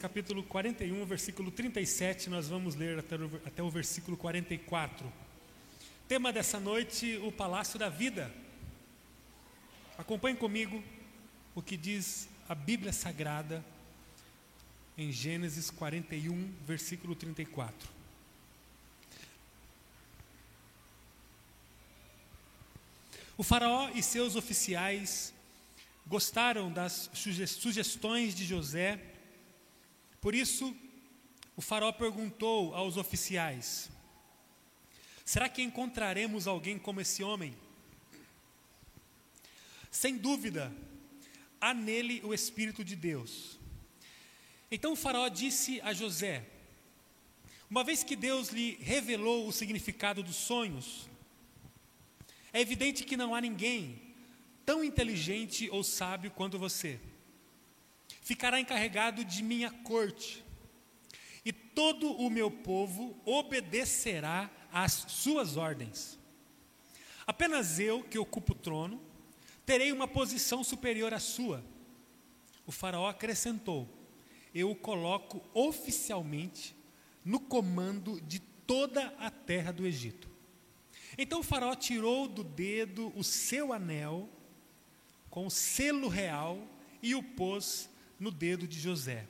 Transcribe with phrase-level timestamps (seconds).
[0.00, 5.12] capítulo 41, versículo 37, nós vamos ler até o, até o versículo 44.
[6.08, 8.34] Tema dessa noite: o Palácio da Vida.
[9.96, 10.82] Acompanhe comigo
[11.54, 13.64] o que diz a Bíblia Sagrada
[14.98, 17.88] em Gênesis 41, versículo 34.
[23.38, 25.32] O Faraó e seus oficiais
[26.08, 29.12] gostaram das sugestões de José
[30.26, 30.74] por isso,
[31.54, 33.88] o faraó perguntou aos oficiais:
[35.24, 37.56] Será que encontraremos alguém como esse homem?
[39.88, 40.74] Sem dúvida,
[41.60, 43.56] há nele o Espírito de Deus.
[44.68, 46.44] Então o Faraó disse a José:
[47.70, 51.08] Uma vez que Deus lhe revelou o significado dos sonhos,
[52.52, 54.12] é evidente que não há ninguém
[54.64, 56.98] tão inteligente ou sábio quanto você
[58.26, 60.44] ficará encarregado de minha corte,
[61.44, 66.18] e todo o meu povo obedecerá às suas ordens.
[67.24, 69.00] Apenas eu, que ocupo o trono,
[69.64, 71.64] terei uma posição superior à sua.
[72.66, 73.88] O Faraó acrescentou:
[74.52, 76.74] Eu o coloco oficialmente
[77.24, 80.28] no comando de toda a terra do Egito.
[81.16, 84.28] Então o Faraó tirou do dedo o seu anel
[85.30, 86.60] com o selo real
[87.00, 87.88] e o pôs
[88.18, 89.26] no dedo de José.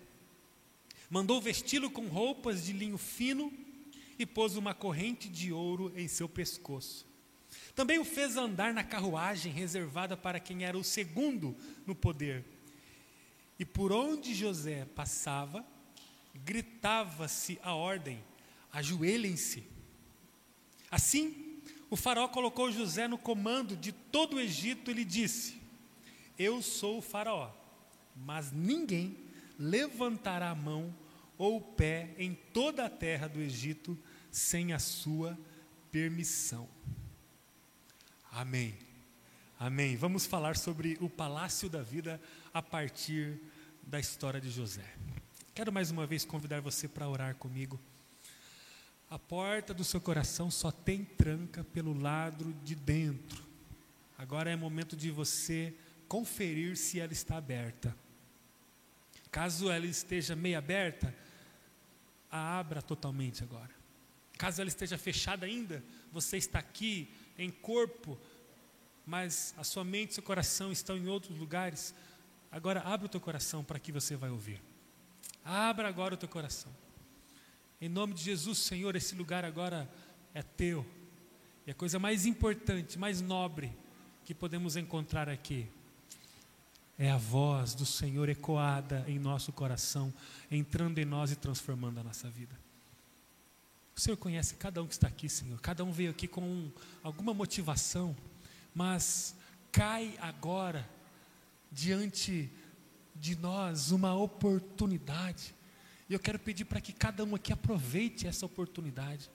[1.08, 3.52] Mandou vesti-lo com roupas de linho fino
[4.18, 7.06] e pôs uma corrente de ouro em seu pescoço.
[7.74, 12.44] Também o fez andar na carruagem reservada para quem era o segundo no poder.
[13.58, 15.64] E por onde José passava,
[16.34, 18.22] gritava-se a ordem:
[18.72, 19.64] ajoelhem-se.
[20.90, 25.60] Assim, o faraó colocou José no comando de todo o Egito e lhe disse:
[26.38, 27.50] Eu sou o faraó
[28.16, 29.16] mas ninguém
[29.58, 30.94] levantará a mão
[31.38, 33.98] ou o pé em toda a terra do Egito
[34.30, 35.38] sem a sua
[35.90, 36.68] permissão.
[38.30, 38.74] Amém.
[39.58, 39.96] Amém.
[39.96, 42.20] Vamos falar sobre o palácio da vida
[42.52, 43.40] a partir
[43.82, 44.84] da história de José.
[45.54, 47.80] Quero mais uma vez convidar você para orar comigo.
[49.08, 53.42] A porta do seu coração só tem tranca pelo lado de dentro.
[54.18, 55.72] Agora é momento de você
[56.08, 57.96] conferir se ela está aberta.
[59.36, 61.14] Caso ela esteja meio aberta,
[62.30, 63.68] a abra totalmente agora.
[64.38, 68.18] Caso ela esteja fechada ainda, você está aqui em corpo,
[69.04, 71.94] mas a sua mente e seu coração estão em outros lugares.
[72.50, 74.58] Agora abra o teu coração para que você vai ouvir.
[75.44, 76.74] Abra agora o teu coração.
[77.78, 79.86] Em nome de Jesus, Senhor, esse lugar agora
[80.32, 80.86] é teu.
[81.66, 83.70] E a coisa mais importante, mais nobre
[84.24, 85.68] que podemos encontrar aqui
[86.98, 90.12] é a voz do Senhor ecoada em nosso coração,
[90.50, 92.58] entrando em nós e transformando a nossa vida.
[93.94, 95.60] O Senhor conhece cada um que está aqui, Senhor.
[95.60, 96.70] Cada um veio aqui com
[97.02, 98.16] alguma motivação,
[98.74, 99.34] mas
[99.72, 100.88] cai agora
[101.70, 102.50] diante
[103.14, 105.54] de nós uma oportunidade.
[106.08, 109.30] E eu quero pedir para que cada um aqui aproveite essa oportunidade.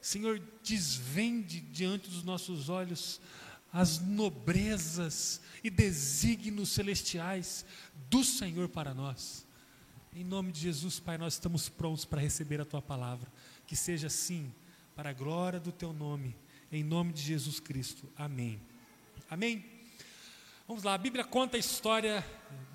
[0.00, 3.20] Senhor, desvende diante dos nossos olhos
[3.72, 7.64] as nobrezas e desígnios celestiais
[8.08, 9.46] do Senhor para nós.
[10.12, 13.30] Em nome de Jesus, Pai, nós estamos prontos para receber a tua palavra.
[13.66, 14.52] Que seja assim,
[14.96, 16.36] para a glória do teu nome,
[16.72, 18.10] em nome de Jesus Cristo.
[18.16, 18.60] Amém.
[19.30, 19.64] Amém.
[20.66, 22.24] Vamos lá, a Bíblia conta a história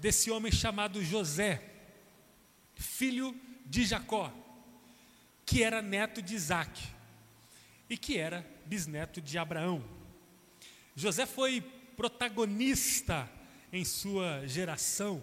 [0.02, 1.64] desse homem chamado José,
[2.76, 3.36] filho
[3.66, 4.34] de Jacó,
[5.46, 6.82] que era neto de Isaac
[7.90, 9.95] e que era bisneto de Abraão.
[10.96, 11.62] José foi
[11.98, 13.30] protagonista
[13.72, 15.22] em sua geração.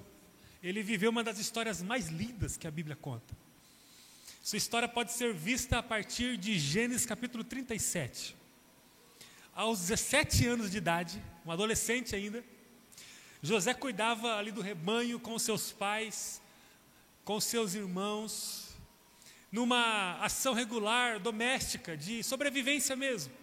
[0.62, 3.34] Ele viveu uma das histórias mais lindas que a Bíblia conta.
[4.42, 8.36] Sua história pode ser vista a partir de Gênesis capítulo 37.
[9.54, 12.44] Aos 17 anos de idade, um adolescente ainda,
[13.42, 16.40] José cuidava ali do rebanho com seus pais,
[17.24, 18.76] com seus irmãos,
[19.50, 23.41] numa ação regular, doméstica, de sobrevivência mesmo.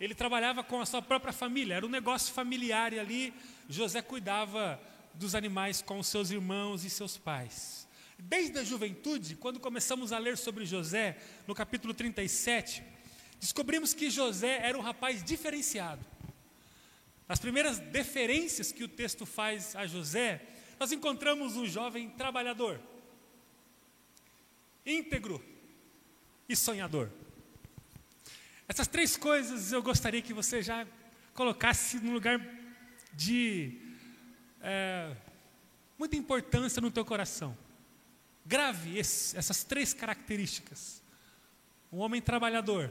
[0.00, 3.32] Ele trabalhava com a sua própria família, era um negócio familiar e ali
[3.68, 4.80] José cuidava
[5.14, 7.86] dos animais com seus irmãos e seus pais.
[8.18, 12.82] Desde a juventude, quando começamos a ler sobre José, no capítulo 37,
[13.40, 16.04] descobrimos que José era um rapaz diferenciado.
[17.28, 20.42] As primeiras deferências que o texto faz a José,
[20.78, 22.80] nós encontramos um jovem trabalhador,
[24.84, 25.42] íntegro
[26.48, 27.10] e sonhador.
[28.66, 30.86] Essas três coisas eu gostaria que você já
[31.34, 32.40] colocasse no lugar
[33.12, 33.78] de
[34.60, 35.14] é,
[35.98, 37.56] muita importância no teu coração.
[38.46, 41.02] Grave esse, essas três características:
[41.92, 42.90] um homem trabalhador,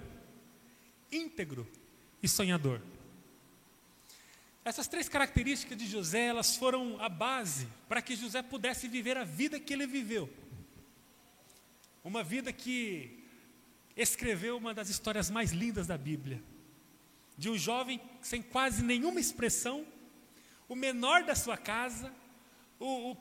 [1.11, 1.67] íntegro
[2.21, 2.79] e sonhador.
[4.65, 9.23] Essas três características de José, elas foram a base para que José pudesse viver a
[9.23, 10.31] vida que ele viveu.
[12.03, 13.22] Uma vida que
[13.95, 16.41] escreveu uma das histórias mais lindas da Bíblia.
[17.37, 19.85] De um jovem sem quase nenhuma expressão,
[20.67, 22.11] o menor da sua casa,
[22.79, 23.17] o, o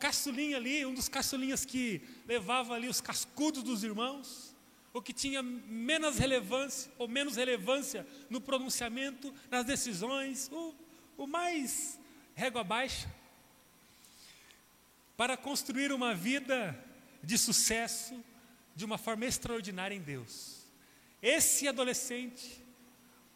[0.56, 4.54] ali, um dos caçulinhas que levava ali os cascudos dos irmãos,
[4.92, 10.74] o que tinha menos relevância ou menos relevância no pronunciamento, nas decisões, o,
[11.16, 11.98] o mais
[12.34, 13.10] régua baixa,
[15.16, 16.78] para construir uma vida
[17.22, 18.22] de sucesso
[18.74, 20.61] de uma forma extraordinária em Deus.
[21.22, 22.60] Esse adolescente,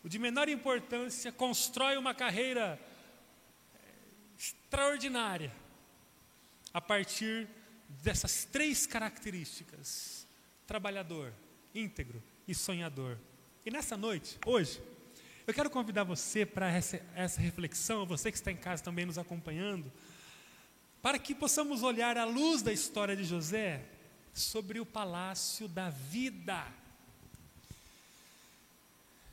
[0.03, 2.81] o de menor importância, constrói uma carreira
[3.75, 3.79] eh,
[4.37, 5.53] extraordinária
[6.75, 7.49] a partir
[8.03, 10.27] dessas três características:
[10.67, 11.33] trabalhador,
[11.73, 13.17] íntegro e sonhador.
[13.65, 14.83] E nessa noite, hoje,
[15.47, 19.17] eu quero convidar você para essa, essa reflexão, você que está em casa também nos
[19.17, 19.93] acompanhando,
[21.01, 23.85] para que possamos olhar à luz da história de José
[24.35, 26.67] sobre o palácio da vida.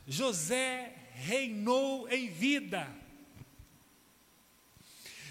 [0.06, 2.88] José reinou em vida.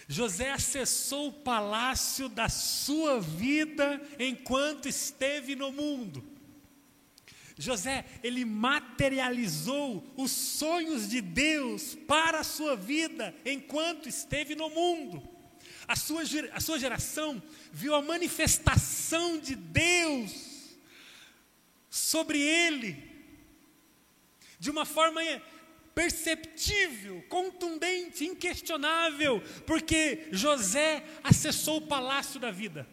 [0.07, 6.23] José acessou o palácio da sua vida enquanto esteve no mundo.
[7.57, 15.21] José, ele materializou os sonhos de Deus para a sua vida enquanto esteve no mundo.
[15.87, 17.41] A sua, a sua geração
[17.71, 20.75] viu a manifestação de Deus
[21.89, 23.12] sobre ele
[24.63, 25.19] de uma forma
[25.93, 32.87] perceptível, contundente, inquestionável, porque José acessou o palácio da vida.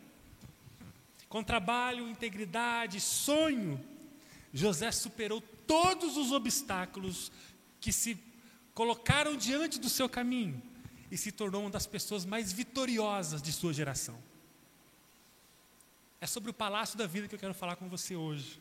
[1.28, 3.81] Com trabalho, integridade, sonho,
[4.52, 7.31] José superou todos os obstáculos
[7.81, 8.19] que se
[8.75, 10.61] colocaram diante do seu caminho
[11.08, 14.20] e se tornou uma das pessoas mais vitoriosas de sua geração.
[16.20, 18.61] É sobre o palácio da vida que eu quero falar com você hoje.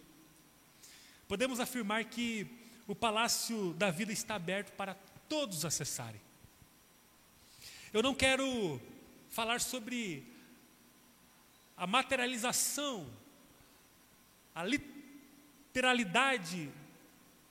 [1.27, 2.58] Podemos afirmar que
[2.89, 4.95] o palácio da vida está aberto para
[5.29, 6.19] todos acessarem.
[7.93, 8.81] Eu não quero
[9.29, 10.25] falar sobre
[11.77, 13.07] a materialização,
[14.55, 16.67] a literalidade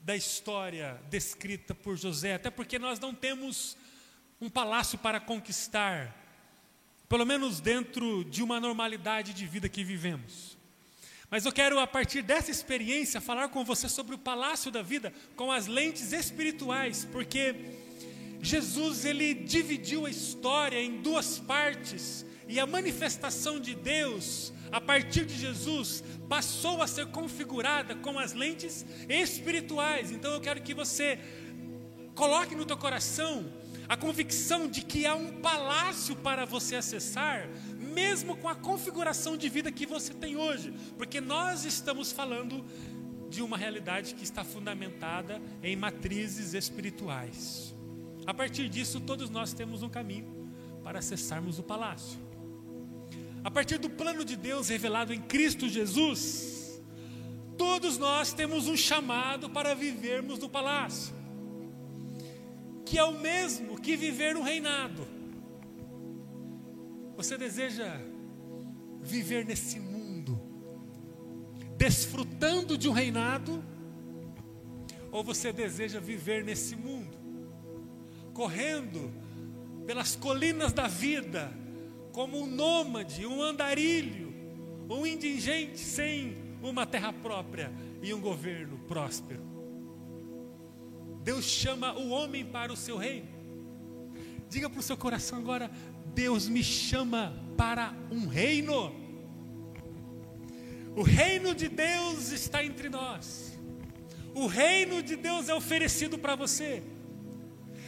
[0.01, 3.77] da história descrita por José, até porque nós não temos
[4.41, 6.17] um palácio para conquistar,
[7.09, 10.58] pelo menos dentro de uma normalidade de vida que vivemos.
[11.31, 15.13] Mas eu quero, a partir dessa experiência, falar com você sobre o palácio da vida
[15.37, 17.55] com as lentes espirituais, porque
[18.41, 25.25] Jesus ele dividiu a história em duas partes e a manifestação de Deus a partir
[25.27, 30.11] de Jesus passou a ser configurada com as lentes espirituais.
[30.11, 31.19] Então eu quero que você
[32.15, 33.53] coloque no teu coração
[33.89, 37.49] a convicção de que há um palácio para você acessar,
[37.99, 42.65] mesmo com a configuração de vida que você tem hoje, porque nós estamos falando
[43.29, 47.75] de uma realidade que está fundamentada em matrizes espirituais.
[48.25, 50.49] A partir disso, todos nós temos um caminho
[50.85, 52.21] para acessarmos o palácio.
[53.43, 56.81] A partir do plano de Deus revelado em Cristo Jesus,
[57.57, 61.19] todos nós temos um chamado para vivermos no palácio
[62.89, 65.18] que é o mesmo que viver no reinado.
[67.19, 68.01] Você deseja
[69.03, 70.41] viver nesse mundo,
[71.77, 73.65] desfrutando de um reinado,
[75.11, 77.19] ou você deseja viver nesse mundo,
[78.33, 79.13] correndo
[79.85, 81.53] pelas colinas da vida,
[82.13, 84.33] como um nômade, um andarilho,
[84.89, 89.43] um indigente sem uma terra própria e um governo próspero?
[91.25, 93.27] Deus chama o homem para o seu reino.
[94.49, 95.69] Diga para o seu coração agora:
[96.15, 98.95] Deus me chama para um reino.
[100.97, 103.59] O reino de Deus está entre nós.
[104.35, 106.83] O reino de Deus é oferecido para você.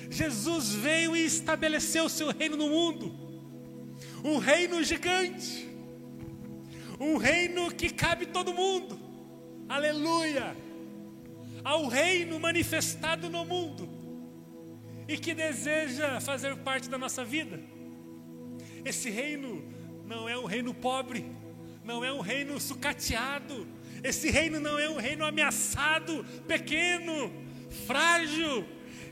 [0.08, 3.14] Jesus veio e estabeleceu o seu reino no mundo.
[4.24, 5.68] Um reino gigante.
[6.98, 8.98] Um reino que cabe todo mundo.
[9.68, 10.56] Aleluia
[11.64, 13.88] ao reino manifestado no mundo
[15.08, 17.60] e que deseja fazer parte da nossa vida.
[18.84, 19.62] Esse reino
[20.06, 21.25] não é um reino pobre,
[21.84, 23.66] não é um reino sucateado,
[24.02, 27.32] esse reino não é um reino ameaçado, pequeno,
[27.87, 28.64] frágil.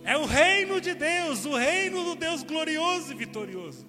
[0.04, 3.86] É o reino de Deus, o reino do Deus glorioso e vitorioso.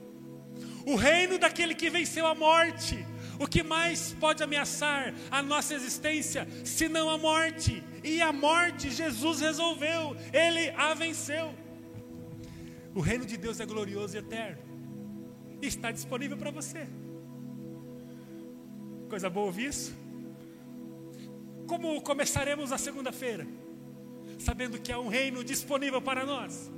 [0.85, 3.05] O reino daquele que venceu a morte,
[3.39, 7.81] O que mais pode ameaçar a nossa existência senão a morte?
[8.03, 11.55] E a morte Jesus resolveu, ele a venceu.
[12.93, 14.61] O reino de Deus é glorioso e eterno.
[15.61, 16.87] Está disponível para você.
[19.09, 19.93] Coisa boa ouvir isso?
[21.67, 23.47] Como começaremos a segunda-feira?
[24.37, 26.71] Sabendo que há um reino disponível para nós.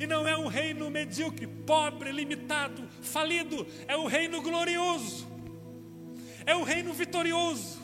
[0.00, 3.66] E não é um reino medíocre, pobre, limitado, falido.
[3.86, 5.26] É um reino glorioso.
[6.46, 7.81] É um reino vitorioso.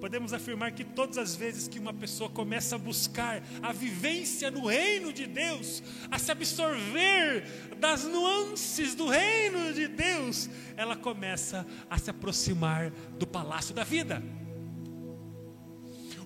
[0.00, 4.66] Podemos afirmar que todas as vezes que uma pessoa começa a buscar a vivência no
[4.66, 7.44] reino de Deus, a se absorver
[7.76, 14.22] das nuances do reino de Deus, ela começa a se aproximar do palácio da vida.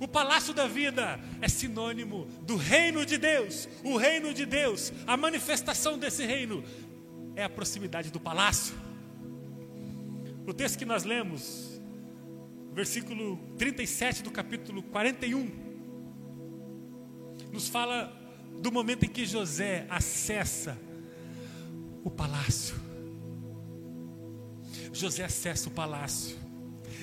[0.01, 3.69] O palácio da vida é sinônimo do reino de Deus.
[3.83, 6.63] O reino de Deus, a manifestação desse reino,
[7.35, 8.75] é a proximidade do palácio.
[10.47, 11.74] O texto que nós lemos,
[12.75, 15.49] versículo 37 do capítulo 41,
[17.53, 18.13] nos fala
[18.61, 20.77] do momento em que José acessa
[22.03, 22.75] o palácio.
[24.93, 26.37] José acessa o palácio.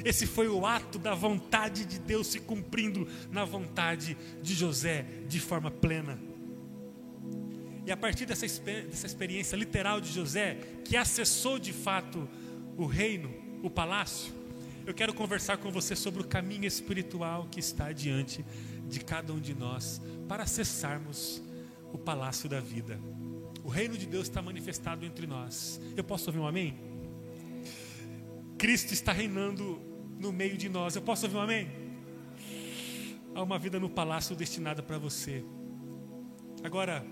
[0.04, 5.40] Esse foi o ato da vontade de Deus se cumprindo na vontade de José de
[5.40, 6.20] forma plena.
[7.86, 12.28] E a partir dessa, dessa experiência literal de José, que acessou de fato
[12.78, 14.41] o reino, o palácio,
[14.86, 18.44] eu quero conversar com você sobre o caminho espiritual que está diante
[18.88, 21.42] de cada um de nós para acessarmos
[21.94, 23.00] o palácio da vida.
[23.64, 25.80] O reino de Deus está manifestado entre nós.
[25.96, 26.80] Eu posso ouvir um amém?
[28.58, 29.80] Cristo está reinando
[30.20, 30.96] no meio de nós.
[30.96, 31.70] Eu posso ouvir um amém?
[33.34, 35.44] Há uma vida no palácio destinada para você.
[36.64, 37.06] Agora,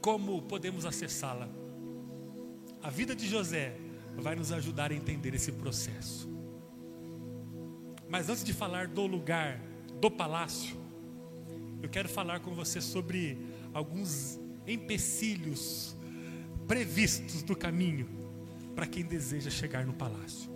[0.00, 1.48] como podemos acessá-la?
[2.82, 3.76] A vida de José
[4.16, 6.28] vai nos ajudar a entender esse processo.
[8.14, 9.60] Mas antes de falar do lugar,
[10.00, 10.76] do palácio,
[11.82, 13.36] eu quero falar com você sobre
[13.72, 15.96] alguns empecilhos
[16.68, 18.08] previstos do caminho
[18.72, 20.48] para quem deseja chegar no palácio.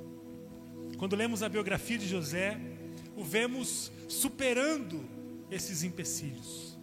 [0.98, 2.60] Quando lemos a biografia de José,
[3.16, 5.04] o vemos superando
[5.50, 6.78] esses empecilhos.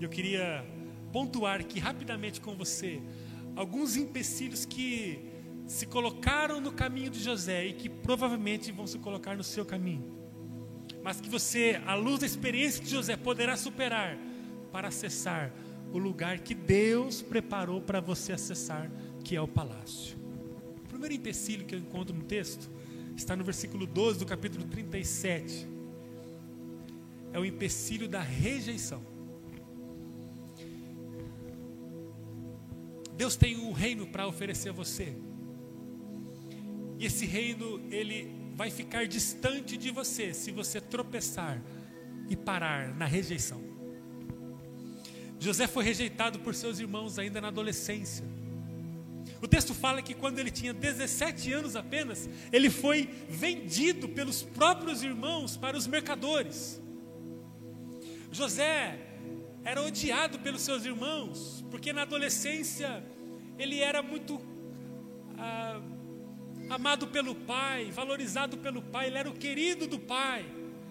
[0.00, 0.64] Eu queria
[1.12, 3.02] pontuar aqui rapidamente com você
[3.54, 5.33] alguns empecilhos que
[5.66, 10.12] se colocaram no caminho de José e que provavelmente vão se colocar no seu caminho.
[11.02, 14.18] Mas que você, à luz da experiência de José, poderá superar
[14.72, 15.52] para acessar
[15.92, 18.90] o lugar que Deus preparou para você acessar,
[19.22, 20.16] que é o palácio.
[20.84, 22.70] O primeiro empecilho que eu encontro no texto
[23.16, 25.68] está no versículo 12 do capítulo 37.
[27.32, 29.02] É o empecilho da rejeição.
[33.16, 35.14] Deus tem um reino para oferecer a você.
[36.98, 41.60] E esse reino, ele vai ficar distante de você se você tropeçar
[42.28, 43.60] e parar na rejeição.
[45.38, 48.24] José foi rejeitado por seus irmãos ainda na adolescência.
[49.42, 55.02] O texto fala que quando ele tinha 17 anos apenas, ele foi vendido pelos próprios
[55.02, 56.80] irmãos para os mercadores.
[58.32, 58.98] José
[59.64, 63.04] era odiado pelos seus irmãos, porque na adolescência
[63.58, 64.40] ele era muito
[65.38, 65.80] ah,
[66.70, 70.44] amado pelo pai, valorizado pelo pai, ele era o querido do pai.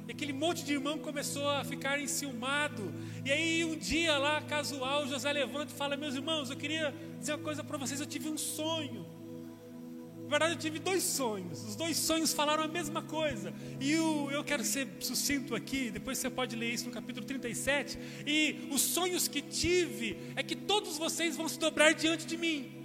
[0.07, 2.93] E aquele monte de irmão começou a ficar enciumado.
[3.23, 7.33] E aí um dia lá, casual, José levanta e fala: Meus irmãos, eu queria dizer
[7.33, 9.05] uma coisa para vocês, eu tive um sonho.
[10.23, 11.63] Na verdade, eu tive dois sonhos.
[11.63, 13.53] Os dois sonhos falaram a mesma coisa.
[13.79, 17.99] E eu quero ser sucinto aqui, depois você pode ler isso no capítulo 37.
[18.25, 22.82] E os sonhos que tive é que todos vocês vão se dobrar diante de mim.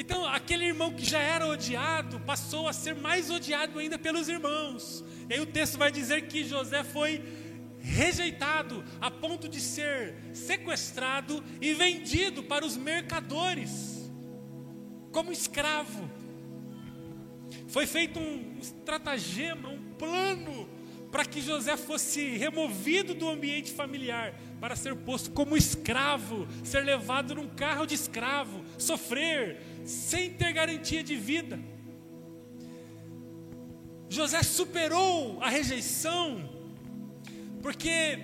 [0.00, 5.04] Então, aquele irmão que já era odiado passou a ser mais odiado ainda pelos irmãos.
[5.28, 7.22] E aí o texto vai dizer que José foi
[7.78, 14.10] rejeitado a ponto de ser sequestrado e vendido para os mercadores
[15.12, 16.10] como escravo.
[17.68, 20.66] Foi feito um estratagema, um plano
[21.12, 27.34] para que José fosse removido do ambiente familiar para ser posto como escravo, ser levado
[27.34, 31.58] num carro de escravo, sofrer sem ter garantia de vida.
[34.08, 36.50] José superou a rejeição,
[37.62, 38.18] porque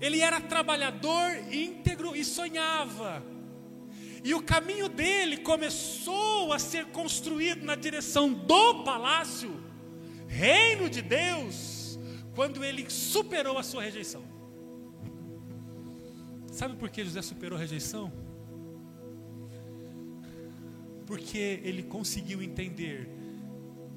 [0.00, 3.22] ele era trabalhador íntegro e sonhava.
[4.22, 9.62] E o caminho dele começou a ser construído na direção do palácio,
[10.26, 11.98] reino de Deus,
[12.34, 14.22] quando ele superou a sua rejeição.
[16.52, 18.12] Sabe por que José superou a rejeição?
[21.08, 23.08] Porque ele conseguiu entender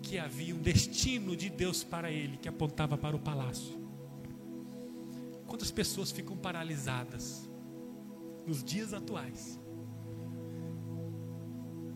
[0.02, 3.78] que havia um destino de Deus para ele que apontava para o palácio.
[5.46, 7.50] Quantas pessoas ficam paralisadas
[8.48, 9.60] nos dias atuais,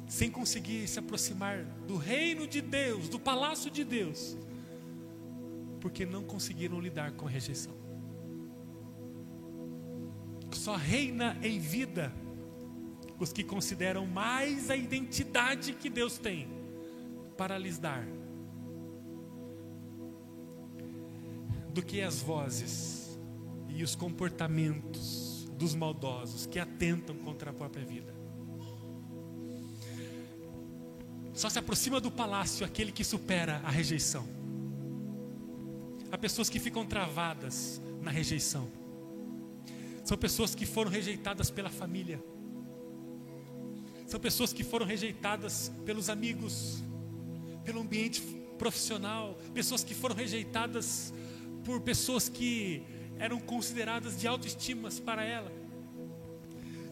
[0.06, 4.38] sem conseguir se aproximar do reino de Deus, do palácio de Deus,
[5.80, 7.74] porque não conseguiram lidar com a rejeição.
[10.52, 12.12] Só reina em vida
[13.20, 16.48] os que consideram mais a identidade que Deus tem
[17.38, 18.06] para lhes dar
[21.74, 23.20] do que as vozes
[23.68, 28.16] e os comportamentos dos maldosos que atentam contra a própria vida.
[31.34, 34.26] Só se aproxima do palácio aquele que supera a rejeição.
[36.10, 38.70] Há pessoas que ficam travadas na rejeição.
[40.06, 42.24] São pessoas que foram rejeitadas pela família.
[44.16, 46.82] São pessoas que foram rejeitadas pelos amigos,
[47.66, 48.22] pelo ambiente
[48.58, 51.14] profissional, pessoas que foram rejeitadas
[51.66, 52.82] por pessoas que
[53.20, 55.52] eram consideradas de autoestima para ela.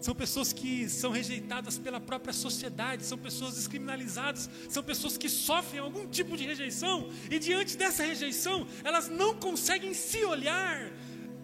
[0.01, 5.79] São pessoas que são rejeitadas pela própria sociedade, são pessoas descriminalizadas, são pessoas que sofrem
[5.79, 10.91] algum tipo de rejeição e diante dessa rejeição, elas não conseguem se olhar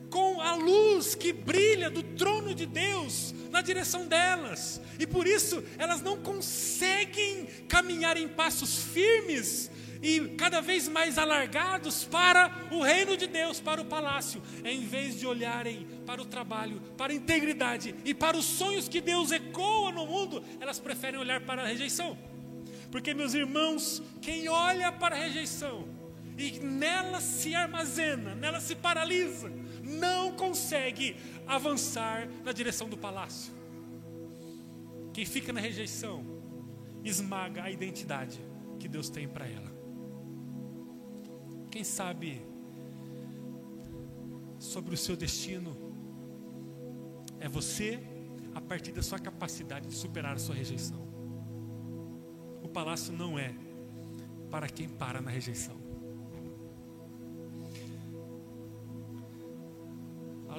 [0.09, 4.81] com a luz que brilha do trono de Deus na direção delas.
[4.99, 9.69] E por isso elas não conseguem caminhar em passos firmes
[10.01, 15.19] e cada vez mais alargados para o reino de Deus, para o palácio, em vez
[15.19, 19.91] de olharem para o trabalho, para a integridade e para os sonhos que Deus ecoa
[19.91, 22.17] no mundo, elas preferem olhar para a rejeição.
[22.91, 25.87] Porque, meus irmãos, quem olha para a rejeição
[26.37, 29.51] e nela se armazena, nela se paralisa,
[29.99, 31.15] não consegue
[31.45, 33.53] avançar na direção do palácio.
[35.13, 36.23] Quem fica na rejeição
[37.03, 38.39] esmaga a identidade
[38.79, 39.69] que Deus tem para ela.
[41.69, 42.41] Quem sabe
[44.57, 45.75] sobre o seu destino
[47.39, 47.99] é você
[48.53, 51.07] a partir da sua capacidade de superar a sua rejeição.
[52.63, 53.53] O palácio não é
[54.49, 55.78] para quem para na rejeição.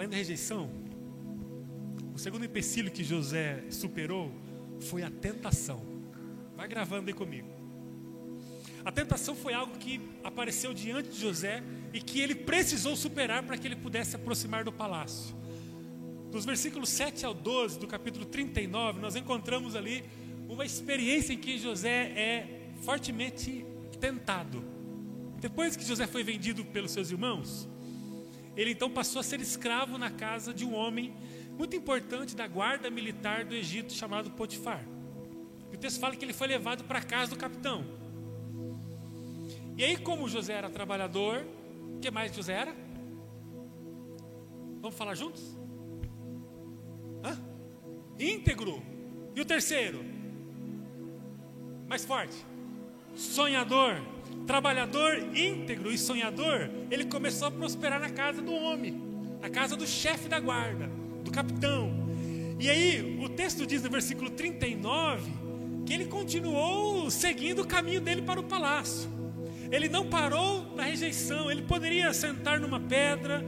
[0.01, 0.71] Além da rejeição,
[2.15, 4.33] o segundo empecilho que José superou
[4.81, 5.83] foi a tentação.
[6.57, 7.47] Vai gravando aí comigo.
[8.83, 13.59] A tentação foi algo que apareceu diante de José e que ele precisou superar para
[13.59, 15.37] que ele pudesse se aproximar do palácio.
[16.31, 20.03] Dos versículos 7 ao 12 do capítulo 39, nós encontramos ali
[20.49, 23.67] uma experiência em que José é fortemente
[24.01, 24.65] tentado.
[25.39, 27.69] Depois que José foi vendido pelos seus irmãos,
[28.57, 31.15] ele então passou a ser escravo na casa de um homem
[31.57, 34.85] muito importante da guarda militar do Egito chamado Potifar.
[35.71, 37.85] E o texto fala que ele foi levado para a casa do capitão.
[39.77, 41.47] E aí, como José era trabalhador,
[41.97, 42.75] o que mais José era?
[44.81, 45.43] Vamos falar juntos?
[47.25, 47.39] Hã?
[48.19, 48.83] Íntegro.
[49.35, 50.05] E o terceiro?
[51.89, 52.37] Mais forte.
[53.15, 54.01] Sonhador
[54.51, 59.01] trabalhador íntegro e sonhador, ele começou a prosperar na casa do homem,
[59.41, 60.91] na casa do chefe da guarda,
[61.23, 61.93] do capitão.
[62.59, 65.31] E aí, o texto diz no versículo 39
[65.87, 69.09] que ele continuou seguindo o caminho dele para o palácio.
[69.71, 73.45] Ele não parou na rejeição, ele poderia sentar numa pedra,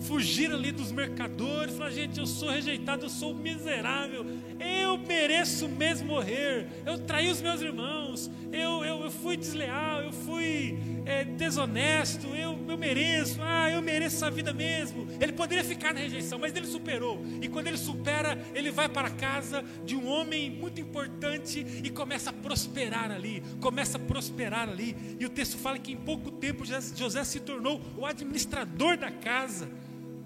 [0.00, 4.24] fugir ali dos mercadores, falar: gente, eu sou rejeitado, eu sou miserável,
[4.58, 10.12] eu mereço mesmo morrer, eu traí os meus irmãos, eu, eu, eu fui desleal, eu
[10.12, 10.78] fui
[11.08, 15.08] é, desonesto, eu, eu mereço, ah, eu mereço essa vida mesmo.
[15.18, 19.08] Ele poderia ficar na rejeição, mas ele superou, e quando ele supera, ele vai para
[19.08, 24.68] a casa de um homem muito importante e começa a prosperar ali, começa a prosperar
[24.68, 29.10] ali, e o texto fala que em pouco tempo José se tornou o administrador da
[29.10, 29.66] casa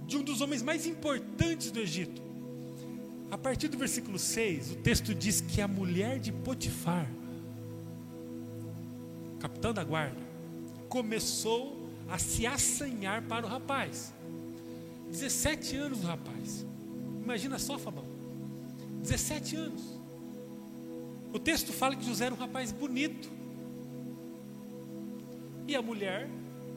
[0.05, 2.21] de um dos homens mais importantes do Egito.
[3.31, 7.09] A partir do versículo 6, o texto diz que a mulher de Potifar,
[9.39, 10.22] capitão da guarda,
[10.93, 14.13] começou a se assanhar para o rapaz.
[15.11, 16.67] 17 anos do rapaz.
[17.23, 18.05] Imagina só, Fabão.
[19.01, 19.83] 17 anos.
[21.33, 23.31] O texto fala que José era um rapaz bonito.
[25.67, 26.29] E a mulher,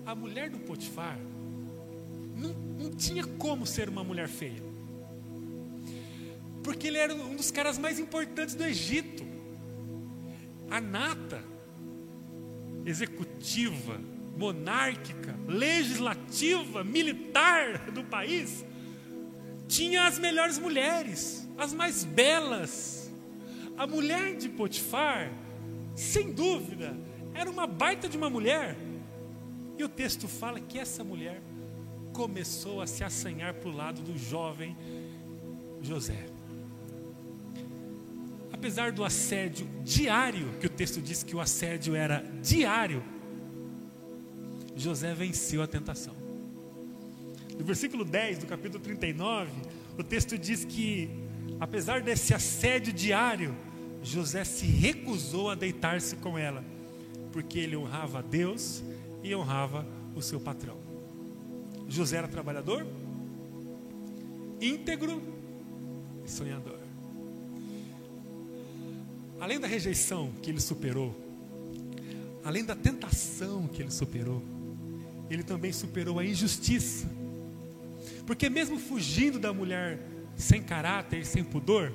[0.06, 1.20] a mulher do Potifar,
[2.38, 4.64] não, não tinha como ser uma mulher feia.
[6.64, 9.26] Porque ele era um dos caras mais importantes do Egito.
[10.72, 11.44] A nata
[12.86, 14.00] executiva,
[14.38, 18.66] monárquica, legislativa, militar do país
[19.68, 23.12] tinha as melhores mulheres, as mais belas,
[23.78, 25.32] a mulher de Potifar,
[25.96, 26.96] sem dúvida,
[27.34, 28.78] era uma baita de uma mulher.
[29.78, 31.42] E o texto fala que essa mulher
[32.14, 34.76] começou a se assanhar para o lado do jovem
[35.82, 36.26] José.
[38.66, 43.04] Apesar do assédio diário, que o texto diz que o assédio era diário,
[44.76, 46.16] José venceu a tentação.
[47.56, 49.52] No versículo 10 do capítulo 39,
[50.00, 51.12] o texto diz que,
[51.60, 53.56] apesar desse assédio diário,
[54.02, 56.66] José se recusou a deitar-se com ela,
[57.32, 58.84] porque ele honrava a Deus
[59.22, 60.80] e honrava o seu patrão.
[61.88, 62.88] José era trabalhador,
[64.60, 65.22] íntegro
[66.26, 66.75] e sonhador.
[69.40, 71.16] Além da rejeição que ele superou,
[72.44, 74.42] além da tentação que ele superou,
[75.30, 77.10] ele também superou a injustiça.
[78.26, 80.00] Porque mesmo fugindo da mulher
[80.36, 81.92] sem caráter sem pudor,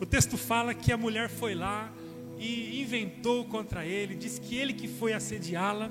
[0.00, 1.92] o texto fala que a mulher foi lá
[2.38, 5.90] e inventou contra ele, disse que ele que foi assediá-la,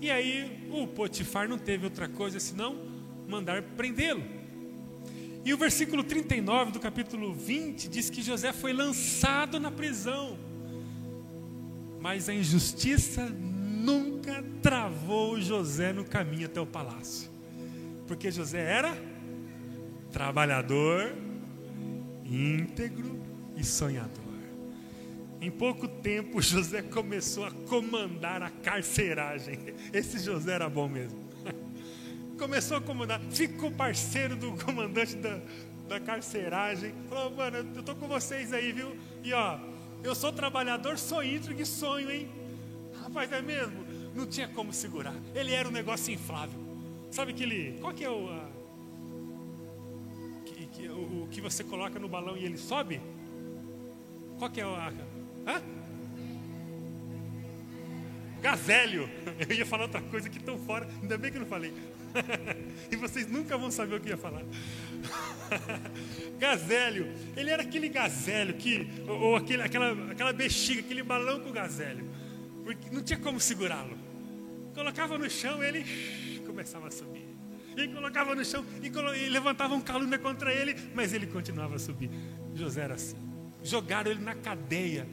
[0.00, 2.76] e aí o Potifar não teve outra coisa senão
[3.28, 4.35] mandar prendê-lo.
[5.46, 10.36] E o versículo 39 do capítulo 20 diz que José foi lançado na prisão.
[12.00, 17.30] Mas a injustiça nunca travou José no caminho até o palácio.
[18.08, 19.00] Porque José era
[20.10, 21.14] trabalhador,
[22.24, 23.22] íntegro
[23.56, 24.24] e sonhador.
[25.40, 29.60] Em pouco tempo, José começou a comandar a carceragem.
[29.92, 31.25] Esse José era bom mesmo.
[32.38, 35.40] Começou a comandar, ficou parceiro do comandante da,
[35.88, 36.94] da carceragem.
[37.08, 38.96] Falou, mano, eu tô com vocês aí, viu?
[39.24, 39.58] E ó,
[40.04, 42.28] eu sou trabalhador, sou íntegro e sonho, hein?
[43.02, 43.84] Rapaz, é mesmo?
[44.14, 45.14] Não tinha como segurar.
[45.34, 46.60] Ele era um negócio inflável.
[47.10, 47.78] Sabe aquele.
[47.80, 48.28] Qual que é o.
[48.28, 48.48] A,
[50.44, 53.00] que, que, o, o que você coloca no balão e ele sobe?
[54.38, 54.92] Qual que é a.
[55.46, 55.62] Hã?
[58.46, 59.10] Gazélio.
[59.40, 61.74] Eu ia falar outra coisa que tão fora, ainda bem que eu não falei.
[62.92, 64.44] e vocês nunca vão saber o que ia falar.
[66.38, 71.50] gazélio, ele era aquele gazélio que, ou, ou aquele, aquela, aquela bexiga, aquele balão com
[71.50, 72.08] o gazélio,
[72.62, 73.98] porque não tinha como segurá-lo.
[74.72, 75.84] Colocava no chão, ele
[76.46, 77.26] começava a subir.
[77.76, 81.78] E colocava no chão e, e levantava um calúnia contra ele, mas ele continuava a
[81.80, 82.10] subir.
[82.54, 83.16] José era assim.
[83.64, 85.04] Jogaram ele na cadeia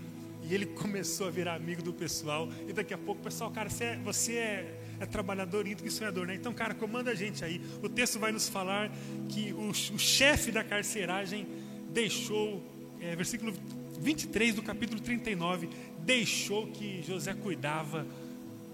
[0.49, 2.49] e ele começou a virar amigo do pessoal.
[2.67, 6.27] E daqui a pouco pessoal, cara, você é, você é, é trabalhador, íntegro e sonhador,
[6.27, 6.35] né?
[6.35, 7.61] Então, cara, comanda a gente aí.
[7.81, 8.91] O texto vai nos falar
[9.29, 11.47] que o, o chefe da carceragem
[11.91, 12.61] deixou,
[12.99, 13.53] é, versículo
[13.99, 18.05] 23 do capítulo 39, deixou que José cuidava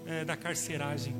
[0.06, 1.14] é, da carceragem.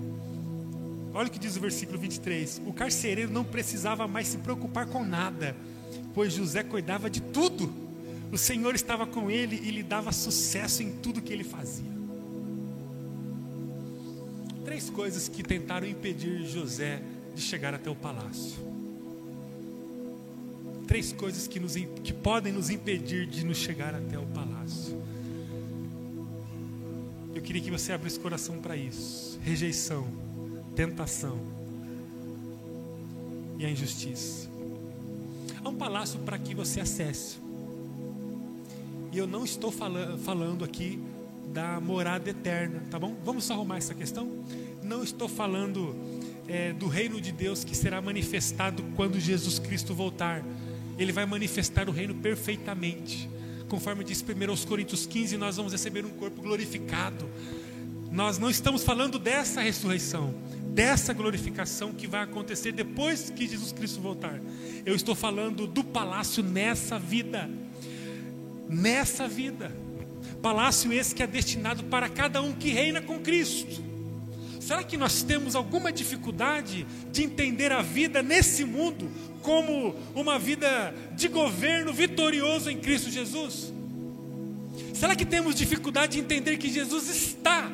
[1.12, 5.04] Olha o que diz o versículo 23: O carcereiro não precisava mais se preocupar com
[5.04, 5.56] nada,
[6.14, 7.89] pois José cuidava de tudo.
[8.33, 11.90] O Senhor estava com ele e lhe dava sucesso em tudo que ele fazia.
[14.64, 17.03] Três coisas que tentaram impedir José
[17.35, 18.71] de chegar até o palácio.
[20.87, 25.01] Três coisas que, nos, que podem nos impedir de nos chegar até o palácio.
[27.35, 30.07] Eu queria que você abrisse coração para isso: rejeição,
[30.77, 31.38] tentação
[33.59, 34.49] e a injustiça.
[35.64, 37.39] Há um palácio para que você acesse.
[39.12, 41.01] E eu não estou falando, falando aqui
[41.53, 43.16] da morada eterna, tá bom?
[43.25, 44.44] Vamos só arrumar essa questão?
[44.85, 45.96] Não estou falando
[46.46, 50.44] é, do reino de Deus que será manifestado quando Jesus Cristo voltar.
[50.96, 53.29] Ele vai manifestar o reino perfeitamente.
[53.68, 57.29] Conforme diz 1 Coríntios 15, nós vamos receber um corpo glorificado.
[58.12, 60.35] Nós não estamos falando dessa ressurreição,
[60.73, 64.40] dessa glorificação que vai acontecer depois que Jesus Cristo voltar.
[64.87, 67.51] Eu estou falando do palácio nessa vida
[68.70, 69.74] nessa vida.
[70.40, 73.90] Palácio esse que é destinado para cada um que reina com Cristo.
[74.61, 79.11] Será que nós temos alguma dificuldade de entender a vida nesse mundo
[79.42, 83.72] como uma vida de governo vitorioso em Cristo Jesus?
[84.94, 87.70] Será que temos dificuldade de entender que Jesus está,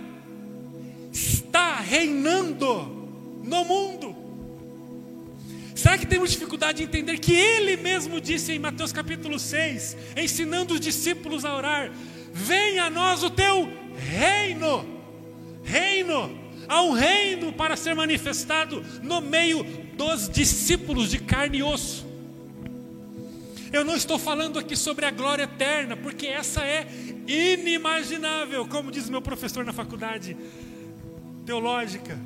[1.13, 3.11] está reinando
[3.45, 4.06] no mundo?
[5.77, 10.73] Será que temos dificuldade de entender que Ele mesmo disse em Mateus capítulo 6, ensinando
[10.73, 11.93] os discípulos a orar:
[12.33, 14.87] Venha a nós o teu reino,
[15.63, 16.47] reino.
[16.67, 19.63] Há um reino para ser manifestado no meio
[19.99, 22.07] dos discípulos de carne e osso.
[23.71, 26.89] Eu não estou falando aqui sobre a glória eterna, porque essa é
[27.29, 30.35] inimaginável, como diz meu professor na faculdade
[31.45, 32.19] teológica.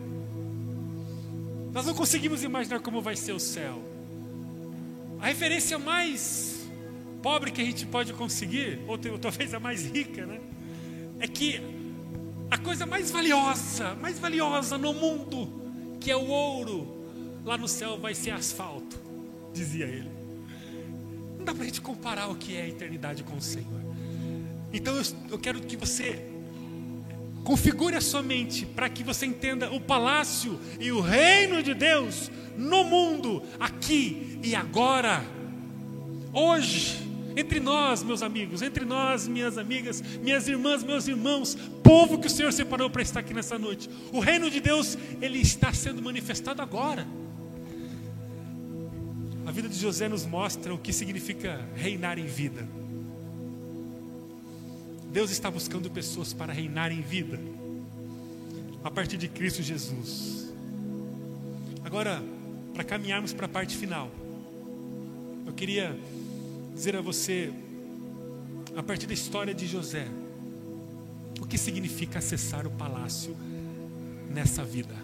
[1.72, 3.82] Nós não conseguimos imaginar como vai ser o céu.
[5.20, 6.68] A referência mais
[7.22, 10.40] pobre que a gente pode conseguir, ou, talvez a mais rica, né?
[11.20, 11.60] É que
[12.50, 17.04] a coisa mais valiosa, mais valiosa no mundo, que é o ouro,
[17.44, 18.98] lá no céu vai ser asfalto,
[19.52, 20.10] dizia ele.
[21.38, 23.80] Não dá para a gente comparar o que é a eternidade com o Senhor.
[24.72, 26.29] Então eu, eu quero que você
[27.44, 32.30] configure a sua mente para que você entenda o palácio e o reino de Deus
[32.56, 35.24] no mundo, aqui e agora,
[36.32, 42.26] hoje entre nós, meus amigos, entre nós, minhas amigas, minhas irmãs, meus irmãos, povo que
[42.26, 43.88] o Senhor separou para estar aqui nessa noite.
[44.12, 47.06] O reino de Deus, ele está sendo manifestado agora.
[49.46, 52.68] A vida de José nos mostra o que significa reinar em vida.
[55.12, 57.38] Deus está buscando pessoas para reinar em vida,
[58.84, 60.52] a partir de Cristo Jesus.
[61.84, 62.22] Agora,
[62.72, 64.08] para caminharmos para a parte final,
[65.44, 65.98] eu queria
[66.72, 67.52] dizer a você,
[68.76, 70.06] a partir da história de José,
[71.40, 73.36] o que significa acessar o palácio
[74.30, 74.94] nessa vida.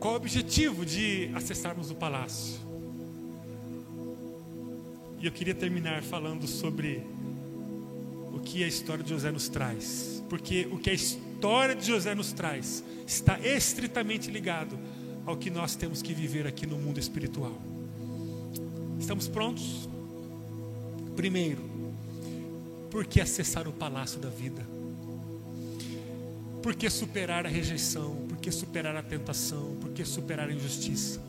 [0.00, 2.58] Qual o objetivo de acessarmos o palácio?
[5.20, 7.06] E eu queria terminar falando sobre
[8.40, 10.22] o que a história de José nos traz.
[10.28, 14.78] Porque o que a história de José nos traz está estritamente ligado
[15.26, 17.60] ao que nós temos que viver aqui no mundo espiritual.
[18.98, 19.88] Estamos prontos?
[21.14, 21.62] Primeiro,
[22.90, 24.66] por que acessar o palácio da vida?
[26.62, 28.26] Por que superar a rejeição?
[28.28, 29.76] Por que superar a tentação?
[29.80, 31.20] Por que superar a injustiça?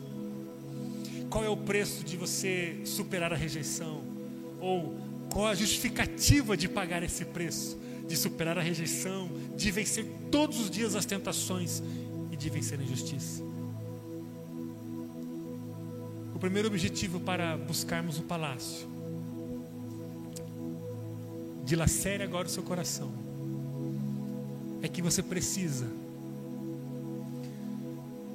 [1.28, 4.02] Qual é o preço de você superar a rejeição?
[4.60, 7.78] Ou qual a justificativa de pagar esse preço?
[8.06, 11.82] De superar a rejeição, de vencer todos os dias as tentações
[12.30, 13.42] e de vencer a injustiça
[16.42, 18.88] primeiro objetivo para buscarmos o palácio.
[21.64, 23.12] Dilacere agora o seu coração.
[24.82, 25.86] É que você precisa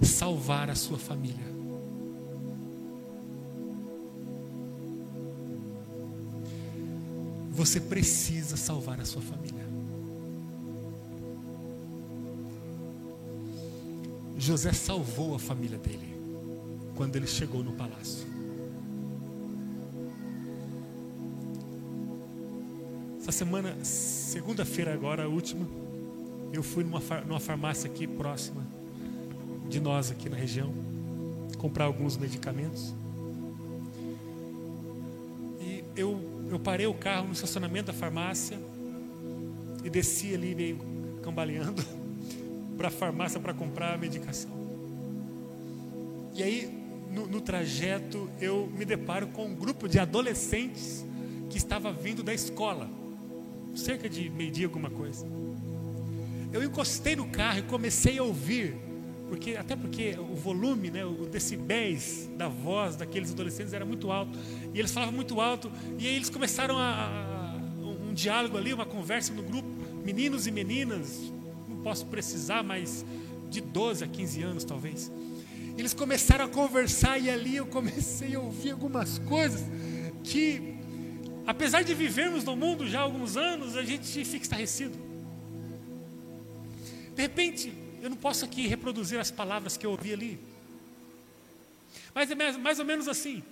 [0.02, 1.57] salvar a sua família.
[7.58, 9.66] Você precisa salvar a sua família.
[14.38, 16.16] José salvou a família dele
[16.96, 18.28] quando ele chegou no palácio.
[23.20, 25.68] Essa semana, segunda-feira agora, a última,
[26.54, 28.64] eu fui numa, numa farmácia aqui próxima
[29.68, 30.72] de nós aqui na região,
[31.58, 32.94] comprar alguns medicamentos.
[35.60, 38.58] E eu, eu parei o carro no estacionamento da farmácia
[39.84, 40.80] e desci ali meio
[41.24, 41.84] cambaleando
[42.78, 44.52] para a farmácia para comprar a medicação.
[46.34, 46.78] E aí
[47.12, 51.06] no, no trajeto eu me deparo com um grupo de adolescentes
[51.50, 52.90] que estava vindo da escola,
[53.76, 55.26] cerca de meio-dia, alguma coisa.
[56.52, 58.76] Eu encostei no carro e comecei a ouvir,
[59.30, 64.38] porque até porque o volume, né, o decibéis da voz daqueles adolescentes era muito alto,
[64.74, 68.86] e eles falavam muito alto, e aí eles começaram a, a um, diálogo ali, uma
[68.86, 69.68] conversa no grupo,
[70.04, 71.32] meninos e meninas,
[71.68, 73.06] não posso precisar, mas
[73.50, 75.12] de 12 a 15 anos talvez.
[75.78, 79.62] Eles começaram a conversar e ali eu comecei a ouvir algumas coisas
[80.24, 80.76] que,
[81.46, 84.98] apesar de vivermos no mundo já há alguns anos, a gente fica estarrecido.
[87.16, 90.40] De repente, eu não posso aqui reproduzir as palavras que eu ouvi ali,
[92.14, 93.44] mas é mais, ou menos assim.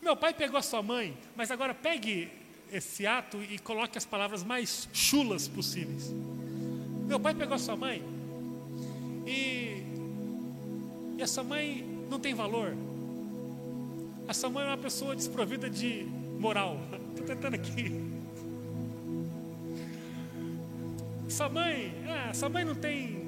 [0.00, 2.30] Meu pai pegou a sua mãe, mas agora pegue
[2.70, 6.10] esse ato e coloque as palavras mais chulas possíveis.
[7.06, 8.02] Meu pai pegou a sua mãe,
[9.26, 9.82] e,
[11.18, 12.76] e essa mãe não tem valor.
[14.28, 16.04] Essa mãe é uma pessoa desprovida de
[16.38, 16.78] moral.
[17.14, 18.21] Estou tentando aqui.
[21.32, 23.22] Essa mãe, ah, essa mãe não tem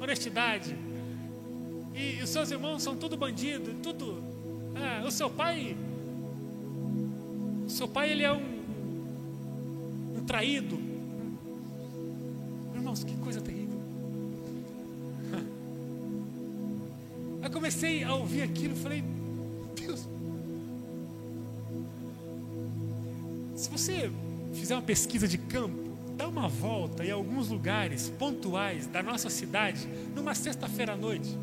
[0.00, 0.76] honestidade.
[1.94, 4.20] E, e os seus irmãos são tudo bandido, tudo.
[4.74, 5.76] Ah, o seu pai,
[7.64, 8.42] o seu pai ele é um,
[10.18, 10.76] um traído.
[12.74, 13.78] Irmãos, que coisa terrível.
[17.44, 19.04] Eu comecei a ouvir aquilo falei,
[19.76, 20.08] Deus.
[23.54, 24.10] Se você
[24.52, 25.89] fizer uma pesquisa de campo,
[26.20, 31.34] dá uma volta em alguns lugares pontuais da nossa cidade, numa sexta-feira à noite,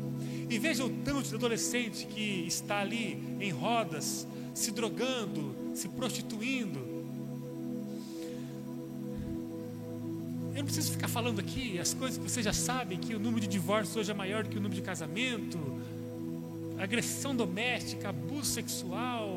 [0.48, 6.78] e veja o tanto de adolescente que está ali em rodas, se drogando, se prostituindo.
[10.54, 13.40] Eu não preciso ficar falando aqui as coisas que vocês já sabem, que o número
[13.40, 15.58] de divórcios hoje é maior do que o número de casamento,
[16.78, 19.27] agressão doméstica, abuso sexual.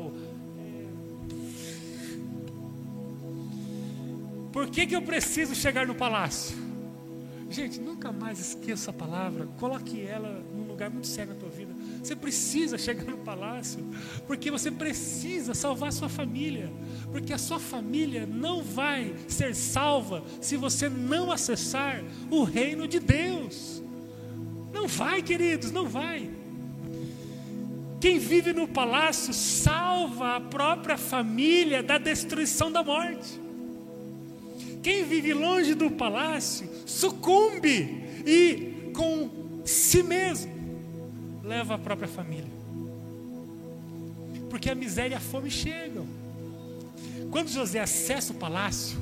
[4.52, 6.56] Por que, que eu preciso chegar no palácio?
[7.52, 11.74] Gente, nunca mais esqueça a palavra, coloque ela num lugar muito sério na tua vida.
[12.02, 13.84] Você precisa chegar no palácio,
[14.26, 16.72] porque você precisa salvar sua família,
[17.10, 22.98] porque a sua família não vai ser salva se você não acessar o reino de
[22.98, 23.82] Deus.
[24.72, 26.30] Não vai, queridos, não vai.
[28.00, 33.41] Quem vive no palácio salva a própria família da destruição da morte.
[34.82, 40.52] Quem vive longe do palácio sucumbe e com si mesmo
[41.44, 42.50] leva a própria família.
[44.50, 46.06] Porque a miséria e a fome chegam.
[47.30, 48.98] Quando José acessa o palácio,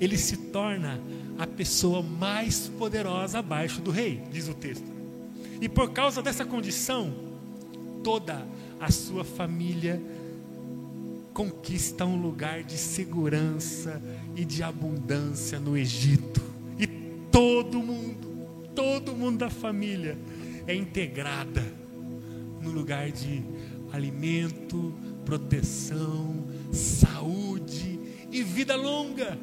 [0.00, 1.00] ele se torna
[1.38, 4.84] a pessoa mais poderosa abaixo do rei, diz o texto.
[5.60, 7.14] E por causa dessa condição,
[8.02, 8.46] toda
[8.78, 10.00] a sua família
[11.36, 14.00] conquista um lugar de segurança
[14.34, 16.40] e de abundância no Egito.
[16.78, 16.86] E
[17.30, 20.16] todo mundo, todo mundo da família
[20.66, 21.62] é integrada
[22.62, 23.42] no lugar de
[23.92, 24.94] alimento,
[25.26, 28.00] proteção, saúde
[28.32, 29.38] e vida longa.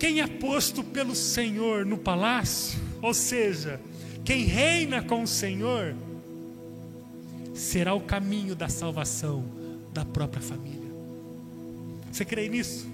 [0.00, 3.80] Quem é posto pelo Senhor no palácio, ou seja,
[4.24, 5.94] quem reina com o Senhor,
[7.54, 9.44] será o caminho da salvação
[9.92, 10.90] da própria família.
[12.10, 12.86] Você crê nisso?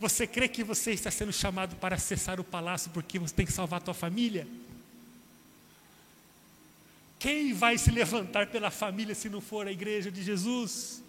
[0.00, 3.52] Você crê que você está sendo chamado para acessar o palácio porque você tem que
[3.52, 4.46] salvar a tua família?
[7.18, 11.02] Quem vai se levantar pela família se não for a igreja de Jesus?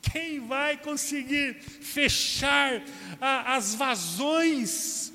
[0.00, 2.82] Quem vai conseguir fechar
[3.20, 5.12] a, as vazões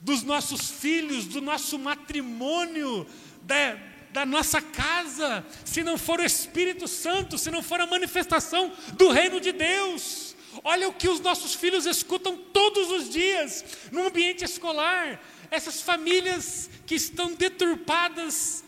[0.00, 3.04] dos nossos filhos, do nosso matrimônio,
[3.42, 3.76] da,
[4.16, 9.10] da nossa casa, se não for o Espírito Santo, se não for a manifestação do
[9.10, 10.34] reino de Deus?
[10.64, 15.20] Olha o que os nossos filhos escutam todos os dias no ambiente escolar.
[15.50, 18.64] Essas famílias que estão deturpadas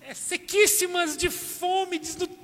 [0.00, 2.35] é, sequíssimas de fome, desnutridas,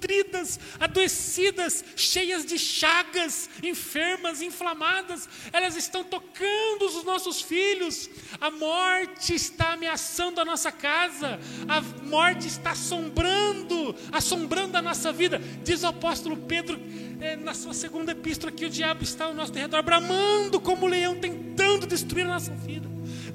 [0.79, 8.09] adoecidas, cheias de chagas, enfermas, inflamadas, elas estão tocando os nossos filhos.
[8.41, 15.41] A morte está ameaçando a nossa casa, a morte está assombrando, assombrando a nossa vida.
[15.63, 16.81] Diz o apóstolo Pedro
[17.21, 21.17] é, na sua segunda epístola que o diabo está ao nosso redor, bramando como leão,
[21.19, 22.92] tentando destruir a nossa vida.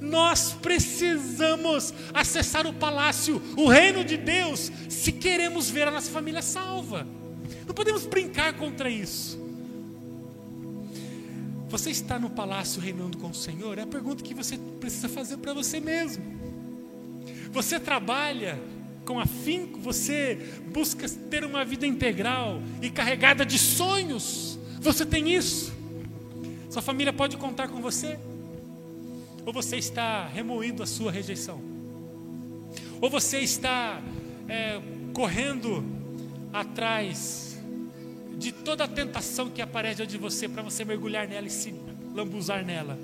[0.08, 6.42] Nós precisamos acessar o palácio, o reino de Deus, se queremos ver a nossa família
[6.42, 7.06] salva.
[7.66, 9.38] Não podemos brincar contra isso.
[11.70, 13.78] Você está no palácio reinando com o Senhor?
[13.78, 16.24] É a pergunta que você precisa fazer para você mesmo.
[17.52, 18.58] Você trabalha
[19.06, 20.38] com afinco, você
[20.72, 24.58] busca ter uma vida integral e carregada de sonhos.
[24.80, 25.74] Você tem isso?
[26.70, 28.18] Sua família pode contar com você?
[29.48, 31.62] Ou você está remoendo a sua rejeição?
[33.00, 34.02] Ou você está
[34.46, 34.82] é,
[35.14, 35.86] correndo
[36.52, 37.58] atrás
[38.38, 41.74] de toda a tentação que aparece diante de você para você mergulhar nela e se
[42.14, 43.00] lambuzar nela?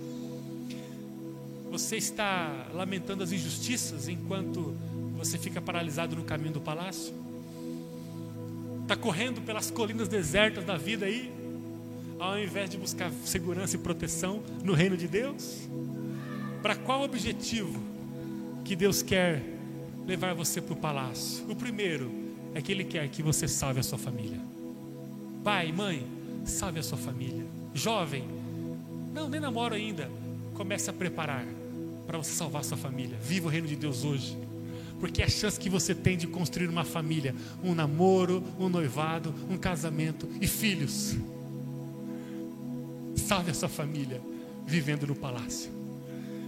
[1.72, 4.76] Você está lamentando as injustiças enquanto
[5.16, 7.14] você fica paralisado no caminho do palácio?
[8.82, 11.32] Está correndo pelas colinas desertas da vida aí,
[12.20, 15.70] ao invés de buscar segurança e proteção no reino de Deus?
[16.64, 17.78] Para qual objetivo
[18.64, 19.44] que Deus quer
[20.08, 21.46] levar você para o palácio?
[21.50, 22.10] O primeiro
[22.56, 24.40] é que Ele quer que você salve a sua família.
[25.44, 26.08] Pai, mãe,
[26.46, 27.46] salve a sua família.
[27.74, 28.24] Jovem,
[29.14, 30.10] não, nem namoro ainda.
[30.54, 31.46] Comece a preparar
[32.08, 33.18] para você salvar a sua família.
[33.22, 34.38] Viva o reino de Deus hoje.
[35.02, 39.36] Porque é a chance que você tem de construir uma família, um namoro, um noivado,
[39.50, 41.14] um casamento e filhos.
[43.18, 44.22] Salve a sua família
[44.66, 45.83] vivendo no palácio.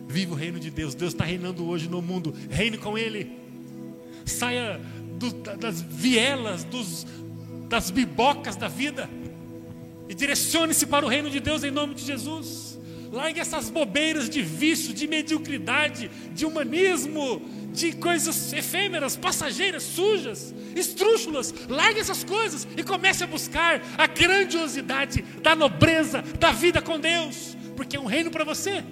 [0.07, 0.95] Viva o reino de Deus.
[0.95, 2.33] Deus está reinando hoje no mundo.
[2.49, 3.31] Reine com Ele.
[4.25, 4.79] Saia
[5.17, 7.05] do, das vielas, dos,
[7.67, 9.09] das bibocas da vida.
[10.07, 12.77] E direcione-se para o reino de Deus em nome de Jesus.
[13.11, 17.41] Largue essas bobeiras de vício, de mediocridade, de humanismo,
[17.71, 21.53] de coisas efêmeras, passageiras, sujas, estrúxulas.
[21.69, 27.55] Largue essas coisas e comece a buscar a grandiosidade da nobreza da vida com Deus,
[27.75, 28.83] porque é um reino para você.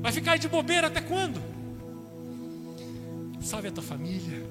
[0.00, 1.40] Vai ficar de bobeira até quando?
[3.40, 4.46] Salve a tua família.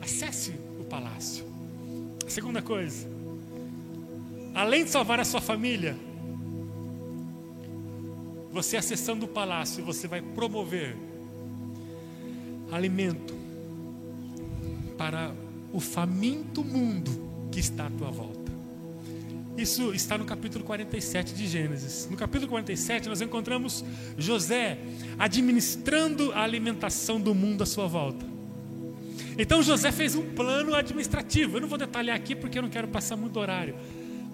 [0.00, 1.44] Acesse o palácio.
[2.28, 3.08] segunda coisa,
[4.54, 5.96] além de salvar a sua família,
[8.52, 10.96] você acessando o palácio, você vai promover
[12.72, 13.34] alimento
[14.96, 15.32] para
[15.72, 17.10] o faminto mundo
[17.52, 18.35] que está à tua volta.
[19.56, 22.06] Isso está no capítulo 47 de Gênesis.
[22.10, 23.82] No capítulo 47, nós encontramos
[24.18, 24.78] José
[25.18, 28.26] administrando a alimentação do mundo à sua volta.
[29.38, 31.56] Então José fez um plano administrativo.
[31.56, 33.74] Eu não vou detalhar aqui porque eu não quero passar muito horário.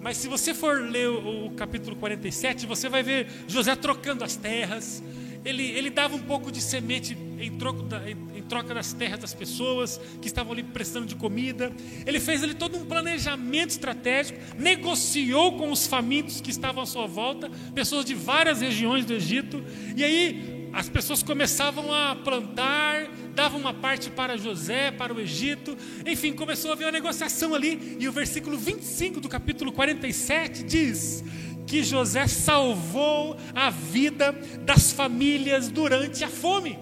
[0.01, 4.35] Mas se você for ler o, o capítulo 47, você vai ver José trocando as
[4.35, 5.01] terras,
[5.45, 9.19] ele, ele dava um pouco de semente em troca, da, em, em troca das terras
[9.19, 11.71] das pessoas que estavam ali prestando de comida.
[12.05, 17.05] Ele fez ali todo um planejamento estratégico, negociou com os famintos que estavam à sua
[17.05, 19.63] volta, pessoas de várias regiões do Egito.
[19.95, 25.77] E aí as pessoas começavam a plantar, davam uma parte para José, para o Egito.
[26.05, 27.97] Enfim, começou a haver uma negociação ali.
[27.99, 31.23] E o versículo 25 do capítulo 47 diz
[31.67, 34.31] que José salvou a vida
[34.65, 36.77] das famílias durante a fome.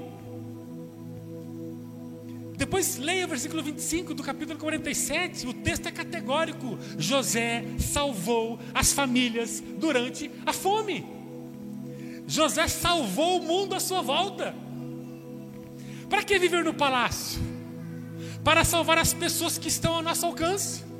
[2.57, 6.77] Depois leia o versículo 25 do capítulo 47, o texto é categórico.
[6.97, 11.03] José salvou as famílias durante a fome.
[12.27, 14.53] José salvou o mundo à sua volta.
[16.07, 17.41] Para que viver no palácio?
[18.43, 20.90] Para salvar as pessoas que estão ao nosso alcance.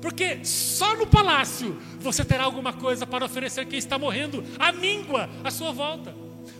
[0.00, 5.28] Porque só no palácio você terá alguma coisa para oferecer quem está morrendo, a míngua
[5.44, 6.14] à sua volta.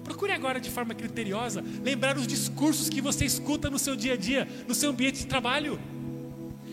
[0.05, 4.17] Procure agora, de forma criteriosa, lembrar os discursos que você escuta no seu dia a
[4.17, 5.81] dia, no seu ambiente de trabalho.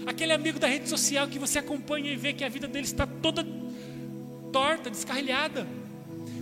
[0.05, 3.05] Aquele amigo da rede social que você acompanha e vê que a vida dele está
[3.05, 3.45] toda
[4.51, 5.68] torta, descarrilhada.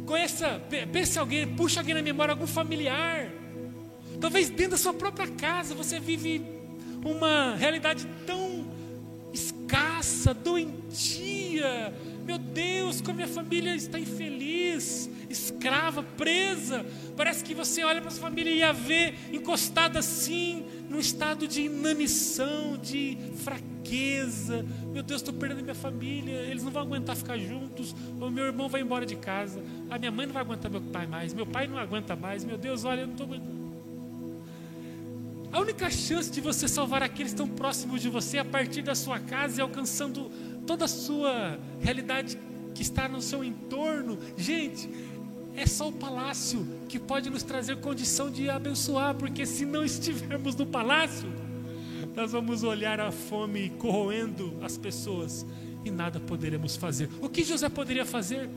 [0.06, 0.62] Conheça,
[0.92, 3.30] pense alguém, puxa alguém na memória, algum familiar.
[4.20, 6.42] Talvez dentro da sua própria casa você vive
[7.04, 8.45] uma realidade tão
[9.66, 11.94] escassa, doentia.
[12.24, 16.86] Meu Deus, como minha família está infeliz, escrava, presa.
[17.18, 21.64] Parece que você olha para sua família e a vê encostada assim, num estado de
[21.64, 24.66] inanição, de fraqueza.
[24.92, 27.96] Meu Deus, estou perdendo minha família, eles não vão aguentar ficar juntos.
[28.20, 31.06] O meu irmão vai embora de casa, a minha mãe não vai aguentar meu pai
[31.06, 32.44] mais, meu pai não aguenta mais.
[32.44, 33.65] Meu Deus, olha, eu não estou aguentando.
[35.56, 38.82] A única chance de você salvar aqueles que estão próximos de você é a partir
[38.82, 40.30] da sua casa e alcançando
[40.68, 42.38] toda a sua realidade
[42.74, 44.20] que está no seu entorno.
[44.36, 44.90] Gente,
[45.56, 50.58] é só o palácio que pode nos trazer condição de abençoar, porque se não estivermos
[50.58, 51.32] no palácio,
[52.14, 55.46] nós vamos olhar a fome corroendo as pessoas
[55.86, 57.10] e nada poderemos fazer.
[57.22, 58.50] O que José poderia fazer?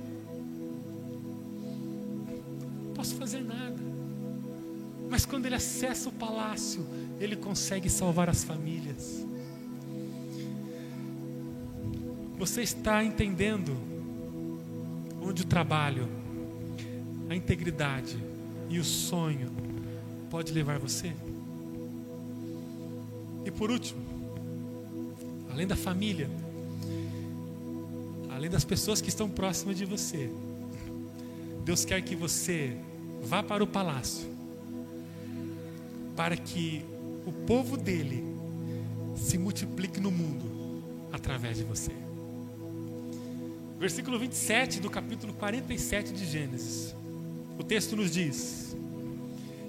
[2.82, 3.87] Não posso fazer nada.
[5.10, 6.86] Mas quando ele acessa o palácio,
[7.18, 9.24] ele consegue salvar as famílias.
[12.36, 13.76] Você está entendendo
[15.20, 16.08] onde o trabalho,
[17.28, 18.16] a integridade
[18.68, 19.50] e o sonho
[20.30, 21.12] pode levar você?
[23.44, 24.00] E por último,
[25.50, 26.30] além da família,
[28.30, 30.30] além das pessoas que estão próximas de você,
[31.64, 32.76] Deus quer que você
[33.22, 34.37] vá para o palácio
[36.18, 36.84] para que
[37.24, 38.24] o povo dele
[39.14, 41.92] se multiplique no mundo através de você.
[43.78, 46.92] Versículo 27 do capítulo 47 de Gênesis.
[47.56, 48.76] O texto nos diz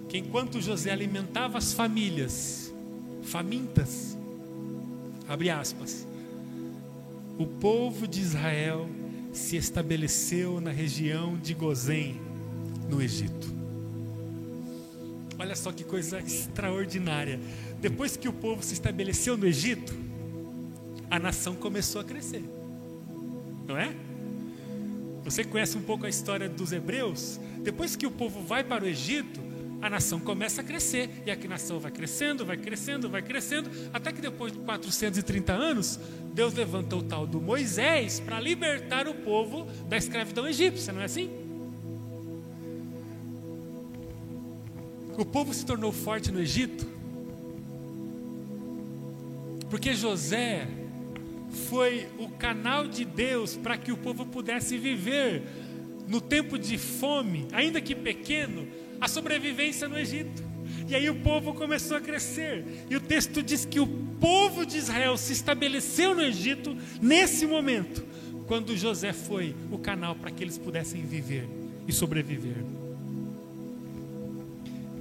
[0.10, 2.74] que enquanto José alimentava as famílias
[3.22, 4.18] famintas,
[5.28, 6.08] abre aspas,
[7.38, 8.90] o povo de Israel
[9.32, 12.20] se estabeleceu na região de Gozém,
[12.90, 13.59] no Egito.
[15.40, 17.40] Olha só que coisa extraordinária.
[17.80, 19.98] Depois que o povo se estabeleceu no Egito,
[21.10, 22.44] a nação começou a crescer.
[23.66, 23.96] Não é?
[25.24, 27.40] Você conhece um pouco a história dos hebreus?
[27.60, 29.40] Depois que o povo vai para o Egito,
[29.82, 31.24] a nação começa a crescer.
[31.26, 35.98] E a nação vai crescendo, vai crescendo, vai crescendo, até que depois de 430 anos,
[36.34, 41.06] Deus levanta o tal do Moisés para libertar o povo da escravidão egípcia, não é
[41.06, 41.49] assim?
[45.20, 46.88] O povo se tornou forte no Egito
[49.70, 50.66] porque José
[51.68, 55.44] foi o canal de Deus para que o povo pudesse viver
[56.08, 58.66] no tempo de fome, ainda que pequeno,
[59.00, 60.42] a sobrevivência no Egito.
[60.88, 62.64] E aí o povo começou a crescer.
[62.90, 63.88] E o texto diz que o
[64.22, 68.06] povo de Israel se estabeleceu no Egito nesse momento,
[68.48, 71.46] quando José foi o canal para que eles pudessem viver
[71.86, 72.79] e sobreviver.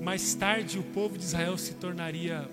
[0.08, 2.48] Mais tarde, o povo de Israel se tornaria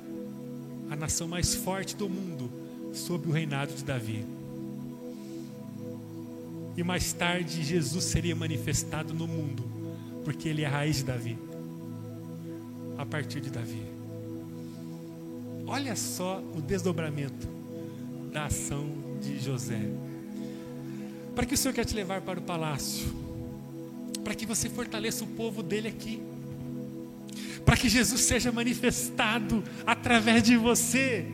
[0.92, 2.52] a nação mais forte do mundo
[2.94, 4.26] sob o reinado de Davi.
[6.76, 9.64] E mais tarde, Jesus seria manifestado no mundo,
[10.26, 11.38] porque ele é a raiz de Davi,
[12.98, 13.86] a partir de Davi.
[15.66, 17.48] Olha só o desdobramento
[18.34, 18.86] da ação
[19.22, 19.80] de José.
[21.34, 23.08] Para que o Senhor quer te levar para o palácio?
[24.26, 26.35] Para que você fortaleça o povo dele aqui.
[27.66, 31.26] Para que Jesus seja manifestado através de você.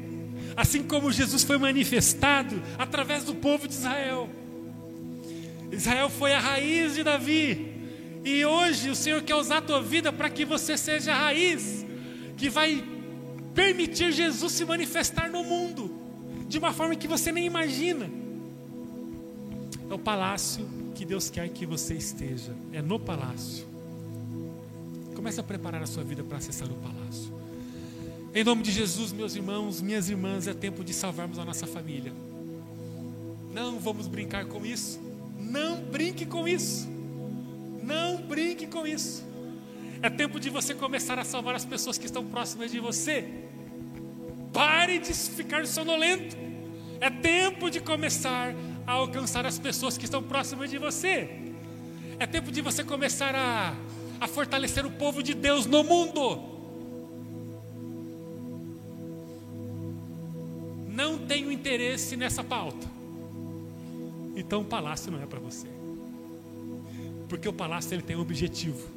[0.55, 4.29] Assim como Jesus foi manifestado através do povo de Israel.
[5.71, 7.71] Israel foi a raiz de Davi.
[8.23, 11.85] E hoje o Senhor quer usar a tua vida para que você seja a raiz
[12.37, 12.83] que vai
[13.53, 15.99] permitir Jesus se manifestar no mundo
[16.47, 18.09] de uma forma que você nem imagina.
[19.89, 22.55] É o palácio que Deus quer que você esteja.
[22.71, 23.70] É no palácio.
[25.21, 27.31] Comece a preparar a sua vida para acessar o palácio.
[28.33, 32.11] Em nome de Jesus, meus irmãos, minhas irmãs, é tempo de salvarmos a nossa família.
[33.53, 34.99] Não vamos brincar com isso.
[35.37, 36.89] Não brinque com isso.
[37.83, 39.23] Não brinque com isso.
[40.01, 43.29] É tempo de você começar a salvar as pessoas que estão próximas de você.
[44.51, 46.35] Pare de ficar sonolento.
[46.99, 48.55] É tempo de começar
[48.87, 51.29] a alcançar as pessoas que estão próximas de você.
[52.17, 53.75] É tempo de você começar a,
[54.21, 56.39] a fortalecer o povo de Deus no mundo.
[60.87, 62.87] Não tenho interesse nessa pauta.
[64.35, 65.67] Então o palácio não é para você.
[67.27, 68.87] Porque o palácio ele tem um objetivo.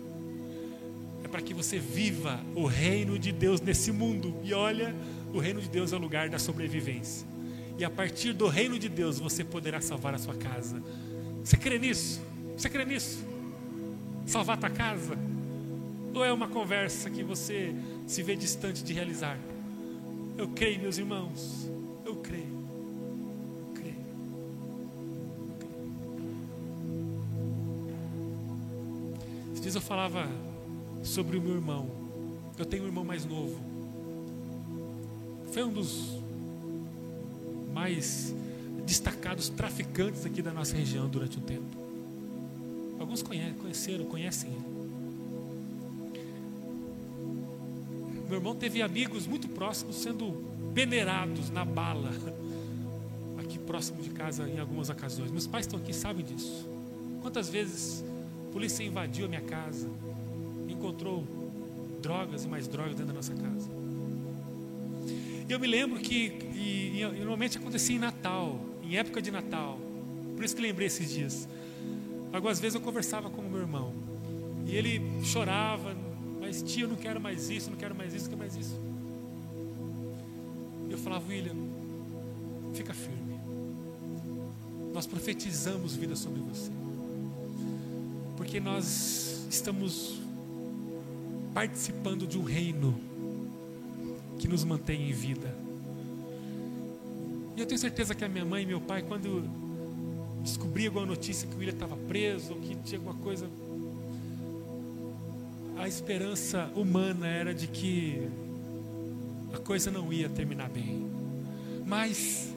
[1.24, 4.36] É para que você viva o reino de Deus nesse mundo.
[4.44, 4.94] E olha,
[5.32, 7.26] o reino de Deus é o lugar da sobrevivência.
[7.78, 10.82] E a partir do reino de Deus você poderá salvar a sua casa.
[11.42, 12.20] Você crê nisso?
[12.58, 13.33] Você crê nisso?
[14.26, 15.16] Salvar tua casa?
[16.14, 17.74] Ou é uma conversa que você
[18.06, 19.38] se vê distante de realizar?
[20.38, 21.68] Eu creio, meus irmãos.
[22.04, 22.44] Eu creio.
[22.44, 23.96] Eu creio.
[25.48, 25.74] Eu creio.
[29.52, 30.28] Esses dias eu falava
[31.02, 31.88] sobre o meu irmão.
[32.56, 33.58] Eu tenho um irmão mais novo.
[35.52, 36.20] Foi um dos
[37.72, 38.34] mais
[38.86, 41.83] destacados traficantes aqui da nossa região durante um tempo.
[43.04, 44.64] Alguns conheceram, conhecem ele.
[48.26, 50.42] Meu irmão teve amigos muito próximos sendo
[50.72, 52.10] peneirados na bala,
[53.36, 55.30] aqui próximo de casa em algumas ocasiões.
[55.30, 56.66] Meus pais estão aqui, sabem disso.
[57.20, 58.02] Quantas vezes
[58.48, 59.86] a polícia invadiu a minha casa,
[60.66, 61.26] encontrou
[62.00, 63.68] drogas e mais drogas dentro da nossa casa.
[65.46, 69.78] E eu me lembro que e, e, normalmente acontecia em Natal, em época de Natal.
[70.34, 71.46] Por isso que lembrei esses dias.
[72.34, 73.94] Algumas vezes eu conversava com o meu irmão.
[74.66, 75.96] E ele chorava,
[76.40, 78.76] mas eu não quero mais isso, não quero mais isso, não quero mais isso.
[80.90, 81.54] Eu falava, William,
[82.74, 83.38] fica firme.
[84.92, 86.72] Nós profetizamos vida sobre você.
[88.36, 90.20] Porque nós estamos
[91.54, 92.98] participando de um reino
[94.40, 95.54] que nos mantém em vida.
[97.56, 99.63] E eu tenho certeza que a minha mãe e meu pai, quando
[100.44, 103.48] descobriam alguma notícia que o William estava preso, ou que tinha alguma coisa,
[105.78, 108.28] a esperança humana era de que
[109.52, 111.10] a coisa não ia terminar bem.
[111.86, 112.54] Mas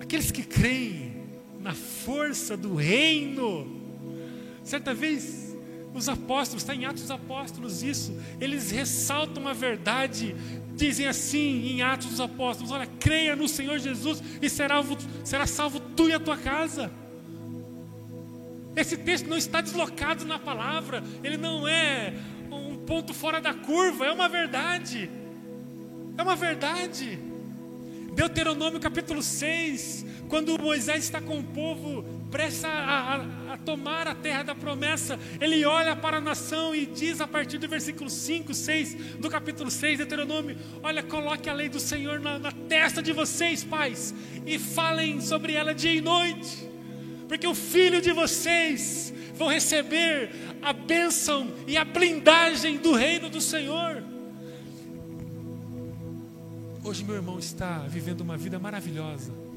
[0.00, 1.24] aqueles que creem
[1.60, 3.66] na força do reino,
[4.64, 5.56] certa vez
[5.92, 10.34] os apóstolos, está em Atos dos Apóstolos isso, eles ressaltam a verdade,
[10.74, 14.80] dizem assim em Atos dos Apóstolos: olha, creia no Senhor Jesus e será,
[15.30, 16.90] será salvo tu e a tua casa.
[18.74, 22.14] Esse texto não está deslocado na palavra, ele não é
[22.50, 25.08] um ponto fora da curva, é uma verdade.
[26.18, 27.16] É uma verdade.
[28.12, 34.14] Deuteronômio capítulo 6, quando Moisés está com o povo presta a, a, a, tomar a
[34.14, 38.54] terra da promessa, ele olha para a nação e diz a partir do versículo 5,
[38.54, 43.02] 6 do capítulo 6 de Deuteronômio: Olha, coloque a lei do Senhor na, na testa
[43.02, 44.14] de vocês, pais,
[44.46, 46.68] e falem sobre ela dia e noite,
[47.28, 50.30] porque o filho de vocês vão receber
[50.62, 54.02] a bênção e a blindagem do reino do Senhor.
[56.82, 59.49] Hoje meu irmão está vivendo uma vida maravilhosa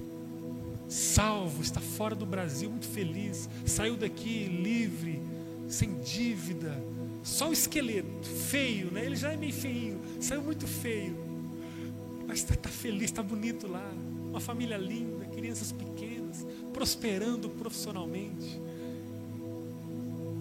[0.94, 5.20] salvo, está fora do Brasil, muito feliz, saiu daqui livre,
[5.68, 6.80] sem dívida,
[7.24, 9.04] só o esqueleto, feio, né?
[9.04, 11.18] Ele já é meio feio, saiu muito feio,
[12.28, 13.92] mas está tá feliz, está bonito lá,
[14.30, 18.62] uma família linda, crianças pequenas, prosperando profissionalmente.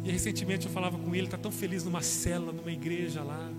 [0.05, 3.51] E recentemente eu falava com ele, está tão feliz numa cela, numa igreja lá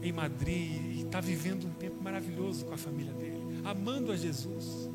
[0.00, 4.91] em Madrid, e está vivendo um tempo maravilhoso com a família dele, amando a Jesus.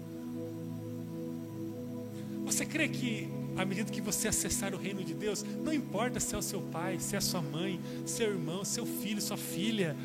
[2.48, 6.34] Você crê que à medida que você acessar o reino de Deus, não importa se
[6.34, 9.96] é o seu pai, se é a sua mãe, seu irmão, seu filho, sua filha,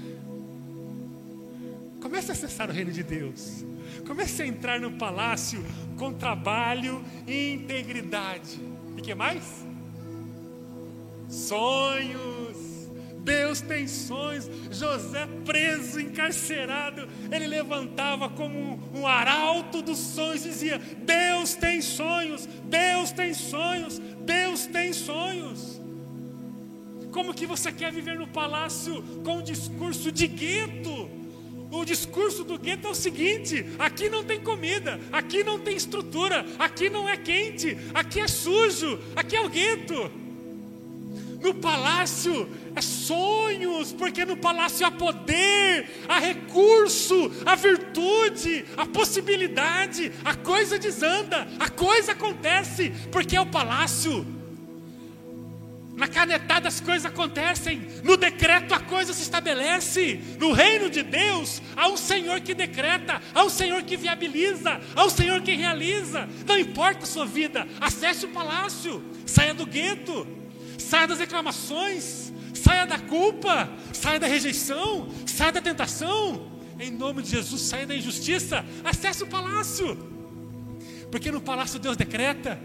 [2.03, 3.65] Comece a acessar o reino de Deus.
[4.05, 5.65] Comece a entrar no palácio
[5.97, 8.61] com trabalho e integridade.
[8.99, 9.65] E que mais?
[11.29, 12.32] Sonhos.
[13.25, 14.51] Deus tem sonhos.
[14.71, 23.13] José preso, encarcerado, ele levantava como um, arauto dos sonhos, dizia: Deus tem sonhos, Deus
[23.13, 25.81] tem sonhos, Deus tem sonhos.
[27.11, 31.11] Como que você quer viver no palácio com um discurso de gueto?
[31.71, 36.45] O discurso do gueto é o seguinte: aqui não tem comida, aqui não tem estrutura,
[36.59, 40.11] aqui não é quente, aqui é sujo, aqui é o gueto.
[41.43, 50.13] No palácio é sonhos, porque no palácio há poder, há recurso, há virtude, há possibilidade,
[50.25, 54.27] a coisa desanda, a coisa acontece, porque é o palácio.
[55.95, 60.21] Na canetada as coisas acontecem, no decreto a coisa se estabelece.
[60.39, 65.05] No reino de Deus há um Senhor que decreta, há um Senhor que viabiliza, há
[65.05, 66.27] um Senhor que realiza.
[66.47, 70.27] Não importa a sua vida, acesse o palácio, saia do gueto,
[70.79, 72.22] saia das reclamações,
[72.63, 76.51] saia da culpa, saia da rejeição, saia da tentação.
[76.79, 79.97] Em nome de Jesus, saia da injustiça, acesse o palácio,
[81.11, 82.59] porque no palácio Deus decreta.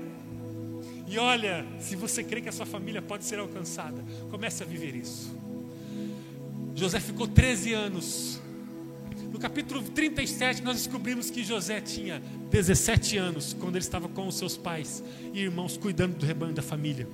[1.08, 4.96] E olha, se você crê que a sua família pode ser alcançada, comece a viver
[4.96, 5.36] isso.
[6.76, 8.42] José ficou 13 anos.
[9.32, 14.38] No capítulo 37, nós descobrimos que José tinha 17 anos quando ele estava com os
[14.38, 17.08] seus pais e irmãos cuidando do rebanho da família.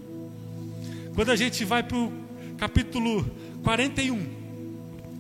[1.16, 2.12] Quando a gente vai para o
[2.58, 3.26] capítulo
[3.64, 4.26] 41,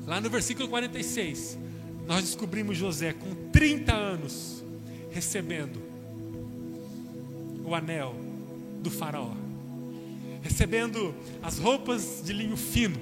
[0.05, 1.57] lá no versículo 46,
[2.07, 4.63] nós descobrimos José com 30 anos
[5.11, 5.81] recebendo
[7.65, 8.15] o anel
[8.81, 9.33] do faraó,
[10.41, 12.99] recebendo as roupas de linho fino,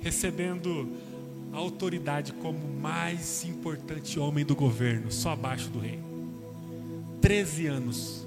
[0.00, 0.88] recebendo
[1.52, 5.98] a autoridade como mais importante homem do governo, só abaixo do rei.
[7.20, 8.26] Treze anos.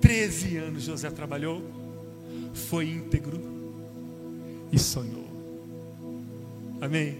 [0.00, 1.62] Treze anos José trabalhou,
[2.54, 3.40] foi íntegro
[4.70, 5.26] e sonhou.
[6.80, 7.16] Amém?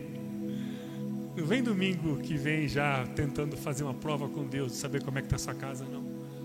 [1.36, 5.22] Não vem domingo que vem já tentando fazer uma prova com Deus, saber como é
[5.22, 6.04] que está a sua casa, não.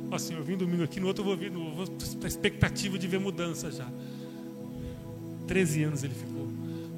[0.09, 1.85] Oh, Senhor, vim domingo aqui, no outro eu vou vir, vou
[2.23, 3.87] a expectativa de ver mudança já.
[5.45, 6.47] Treze anos ele ficou,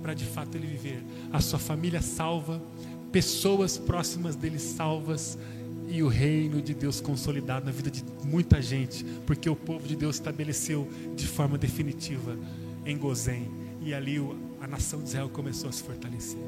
[0.01, 1.03] para de fato ele viver.
[1.31, 2.61] A sua família salva,
[3.11, 5.37] pessoas próximas dele salvas
[5.89, 9.95] e o reino de Deus consolidado na vida de muita gente, porque o povo de
[9.95, 12.37] Deus estabeleceu de forma definitiva
[12.85, 13.49] em Gozém
[13.81, 14.17] e ali
[14.61, 16.39] a nação de Israel começou a se fortalecer.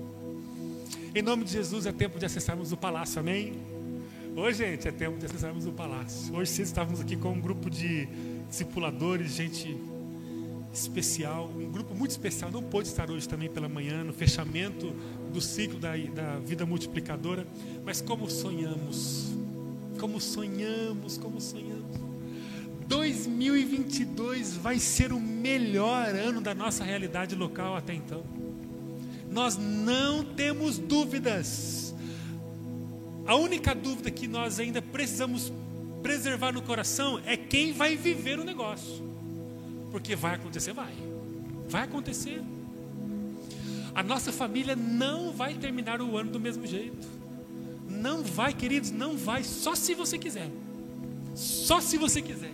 [1.13, 3.53] Em nome de Jesus é tempo de acessarmos o palácio, amém?
[4.35, 6.33] Hoje, gente, é tempo de acessarmos o palácio.
[6.35, 8.07] Hoje sim estávamos aqui com um grupo de
[8.47, 9.75] discipuladores, gente
[10.71, 12.51] especial, um grupo muito especial.
[12.51, 14.95] Não pôde estar hoje também pela manhã, no fechamento
[15.31, 17.47] do ciclo da, da vida multiplicadora.
[17.83, 19.31] Mas como sonhamos,
[19.99, 21.99] como sonhamos, como sonhamos.
[22.87, 28.23] 2022 vai ser o melhor ano da nossa realidade local até então.
[29.29, 31.91] Nós não temos dúvidas
[33.25, 35.53] a única dúvida que nós ainda precisamos
[36.01, 39.01] preservar no coração é quem vai viver o negócio.
[39.91, 40.93] Porque vai acontecer, vai.
[41.69, 42.41] Vai acontecer.
[43.93, 47.07] A nossa família não vai terminar o ano do mesmo jeito.
[47.89, 50.49] Não vai, queridos, não vai, só se você quiser.
[51.35, 52.51] Só se você quiser.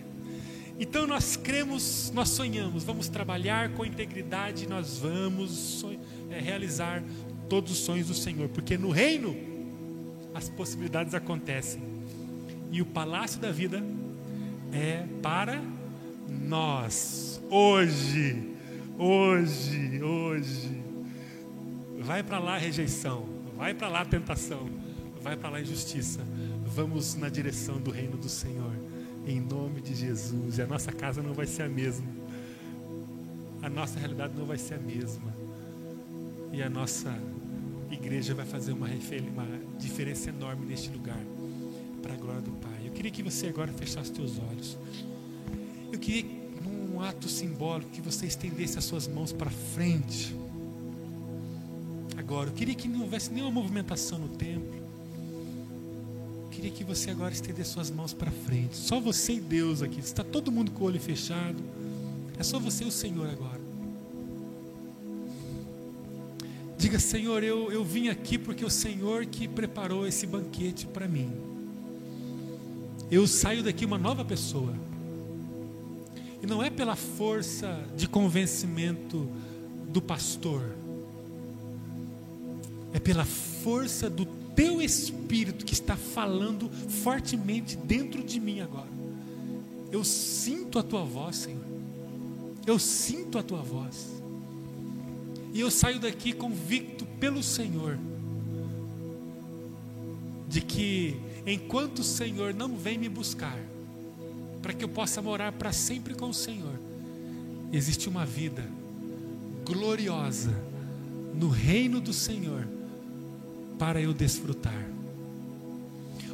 [0.80, 5.84] Então nós cremos, nós sonhamos, vamos trabalhar com integridade, nós vamos
[6.30, 7.02] é, realizar
[7.48, 9.36] todos os sonhos do Senhor, porque no reino
[10.34, 11.80] as possibilidades acontecem.
[12.70, 13.82] E o palácio da vida
[14.72, 15.60] é para
[16.28, 17.40] nós.
[17.50, 18.52] Hoje,
[18.98, 20.77] hoje, hoje.
[22.08, 24.66] Vai para lá a rejeição, vai para lá a tentação,
[25.20, 26.20] vai para lá a injustiça.
[26.64, 28.72] Vamos na direção do reino do Senhor,
[29.26, 30.56] em nome de Jesus.
[30.56, 32.06] E a nossa casa não vai ser a mesma.
[33.60, 35.34] A nossa realidade não vai ser a mesma.
[36.50, 37.14] E a nossa
[37.90, 41.20] igreja vai fazer uma, uma diferença enorme neste lugar,
[42.00, 42.86] para a glória do Pai.
[42.86, 44.78] Eu queria que você agora fechasse seus olhos.
[45.92, 46.24] Eu queria,
[46.64, 50.34] num ato simbólico, que você estendesse as suas mãos para frente.
[52.18, 54.74] Agora, eu queria que não houvesse nenhuma movimentação no templo.
[56.42, 58.76] Eu queria que você agora estendesse suas mãos para frente.
[58.76, 60.00] Só você e Deus aqui.
[60.00, 61.62] Está todo mundo com o olho fechado.
[62.36, 63.60] É só você e o Senhor agora.
[66.76, 71.30] Diga, Senhor, eu, eu vim aqui porque o Senhor que preparou esse banquete para mim.
[73.12, 74.74] Eu saio daqui uma nova pessoa.
[76.42, 79.28] E não é pela força de convencimento
[79.88, 80.87] do pastor.
[82.92, 84.24] É pela força do
[84.58, 88.88] teu espírito que está falando fortemente dentro de mim agora.
[89.90, 91.64] Eu sinto a tua voz, Senhor.
[92.66, 94.06] Eu sinto a tua voz.
[95.52, 97.98] E eu saio daqui convicto pelo Senhor
[100.48, 101.16] de que
[101.46, 103.58] enquanto o Senhor não vem me buscar,
[104.62, 106.74] para que eu possa morar para sempre com o Senhor,
[107.72, 108.64] existe uma vida
[109.64, 110.52] gloriosa
[111.34, 112.66] no reino do Senhor
[113.78, 114.88] para eu desfrutar.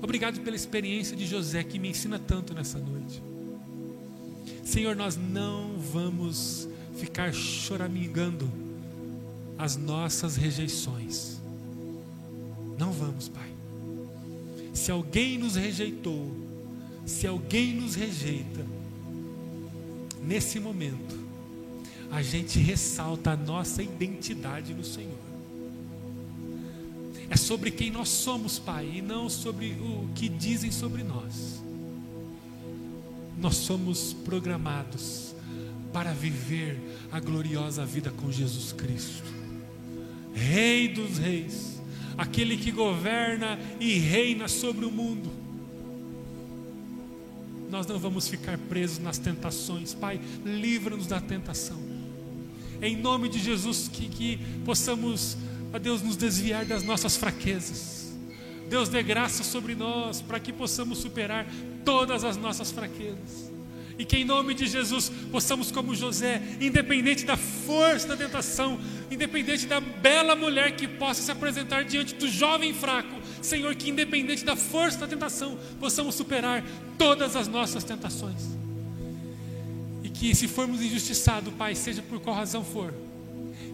[0.02, 3.22] Obrigado pela experiência de José que me ensina tanto nessa noite.
[4.64, 8.50] Senhor, nós não vamos ficar choramingando
[9.58, 11.38] as nossas rejeições.
[12.78, 13.50] Não vamos, Pai.
[14.72, 16.34] Se alguém nos rejeitou,
[17.06, 18.64] se alguém nos rejeita,
[20.22, 21.18] nesse momento,
[22.10, 25.33] a gente ressalta a nossa identidade no Senhor.
[27.30, 31.62] É sobre quem nós somos, Pai, e não sobre o que dizem sobre nós.
[33.38, 35.34] Nós somos programados
[35.92, 36.78] para viver
[37.10, 39.32] a gloriosa vida com Jesus Cristo,
[40.34, 41.80] Rei dos Reis,
[42.18, 45.30] aquele que governa e reina sobre o mundo.
[47.70, 51.78] Nós não vamos ficar presos nas tentações, Pai, livra-nos da tentação.
[52.82, 55.36] Em nome de Jesus, que, que possamos
[55.74, 58.12] a Deus nos desviar das nossas fraquezas.
[58.68, 61.44] Deus dê graça sobre nós para que possamos superar
[61.84, 63.50] todas as nossas fraquezas.
[63.98, 68.78] E que em nome de Jesus possamos, como José, independente da força da tentação,
[69.10, 74.44] independente da bela mulher que possa se apresentar diante do jovem fraco, Senhor, que independente
[74.44, 76.64] da força da tentação, possamos superar
[76.96, 78.42] todas as nossas tentações.
[80.04, 82.94] E que se formos injustiçados, Pai, seja por qual razão for,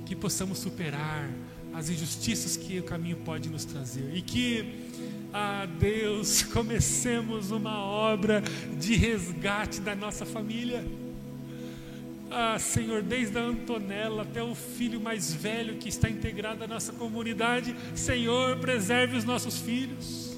[0.06, 1.28] que possamos superar
[1.74, 4.10] as injustiças que o caminho pode nos trazer.
[4.14, 4.88] E que,
[5.32, 8.42] ah Deus, comecemos uma obra
[8.78, 10.84] de resgate da nossa família.
[12.30, 16.92] Ah, Senhor, desde a Antonella até o filho mais velho que está integrado à nossa
[16.92, 20.29] comunidade, Senhor, preserve os nossos filhos.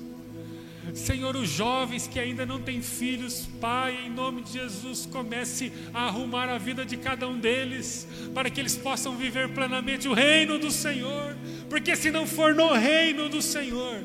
[0.95, 6.07] Senhor, os jovens que ainda não têm filhos, Pai, em nome de Jesus, comece a
[6.07, 10.59] arrumar a vida de cada um deles, para que eles possam viver plenamente o reino
[10.59, 11.37] do Senhor,
[11.71, 14.03] porque se não for no reino do Senhor,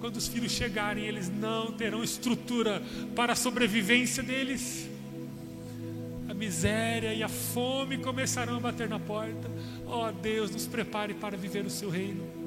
[0.00, 2.80] quando os filhos chegarem, eles não terão estrutura
[3.16, 4.88] para a sobrevivência deles.
[6.28, 9.50] A miséria e a fome começarão a bater na porta.
[9.84, 12.37] Ó oh, Deus, nos prepare para viver o seu reino.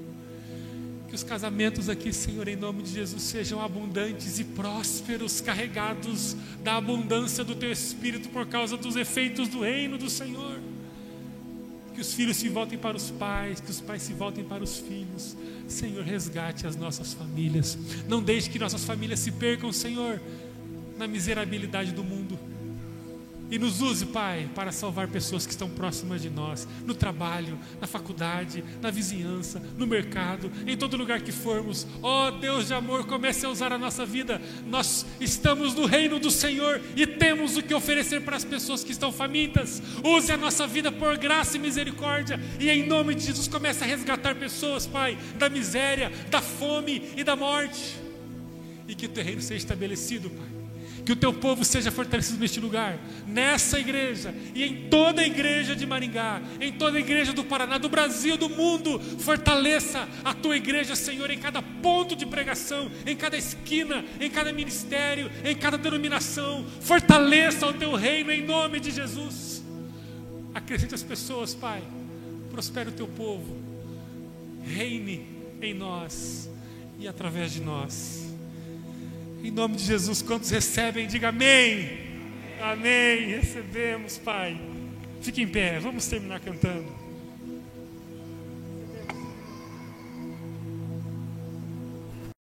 [1.11, 6.77] Que os casamentos aqui, Senhor, em nome de Jesus, sejam abundantes e prósperos, carregados da
[6.77, 10.57] abundância do Teu Espírito por causa dos efeitos do reino do Senhor.
[11.93, 14.77] Que os filhos se voltem para os pais, que os pais se voltem para os
[14.77, 15.35] filhos.
[15.67, 17.77] Senhor, resgate as nossas famílias.
[18.07, 20.17] Não deixe que nossas famílias se percam, Senhor,
[20.97, 22.20] na miserabilidade do mundo.
[23.51, 27.85] E nos use, Pai, para salvar pessoas que estão próximas de nós, no trabalho, na
[27.85, 31.85] faculdade, na vizinhança, no mercado, em todo lugar que formos.
[32.01, 34.41] Ó oh, Deus de amor, comece a usar a nossa vida.
[34.65, 38.93] Nós estamos no reino do Senhor e temos o que oferecer para as pessoas que
[38.93, 39.83] estão famintas.
[40.01, 42.39] Use a nossa vida por graça e misericórdia.
[42.57, 47.23] E em nome de Jesus, comece a resgatar pessoas, Pai, da miséria, da fome e
[47.23, 47.99] da morte.
[48.87, 50.60] E que o teu reino seja estabelecido, Pai
[51.05, 52.97] que o teu povo seja fortalecido neste lugar,
[53.27, 57.77] nessa igreja e em toda a igreja de Maringá, em toda a igreja do Paraná,
[57.77, 58.99] do Brasil, do mundo.
[59.19, 64.53] Fortaleça a tua igreja, Senhor, em cada ponto de pregação, em cada esquina, em cada
[64.53, 66.65] ministério, em cada denominação.
[66.81, 69.63] Fortaleça o teu reino em nome de Jesus.
[70.53, 71.81] Acrescente as pessoas, Pai.
[72.51, 73.57] Prospere o teu povo.
[74.63, 75.25] Reine
[75.61, 76.49] em nós
[76.99, 78.30] e através de nós.
[79.43, 81.89] Em nome de Jesus, quantos recebem, diga amém.
[82.61, 83.27] Amém.
[83.27, 84.59] Recebemos, Pai.
[85.19, 87.00] Fique em pé, vamos terminar cantando.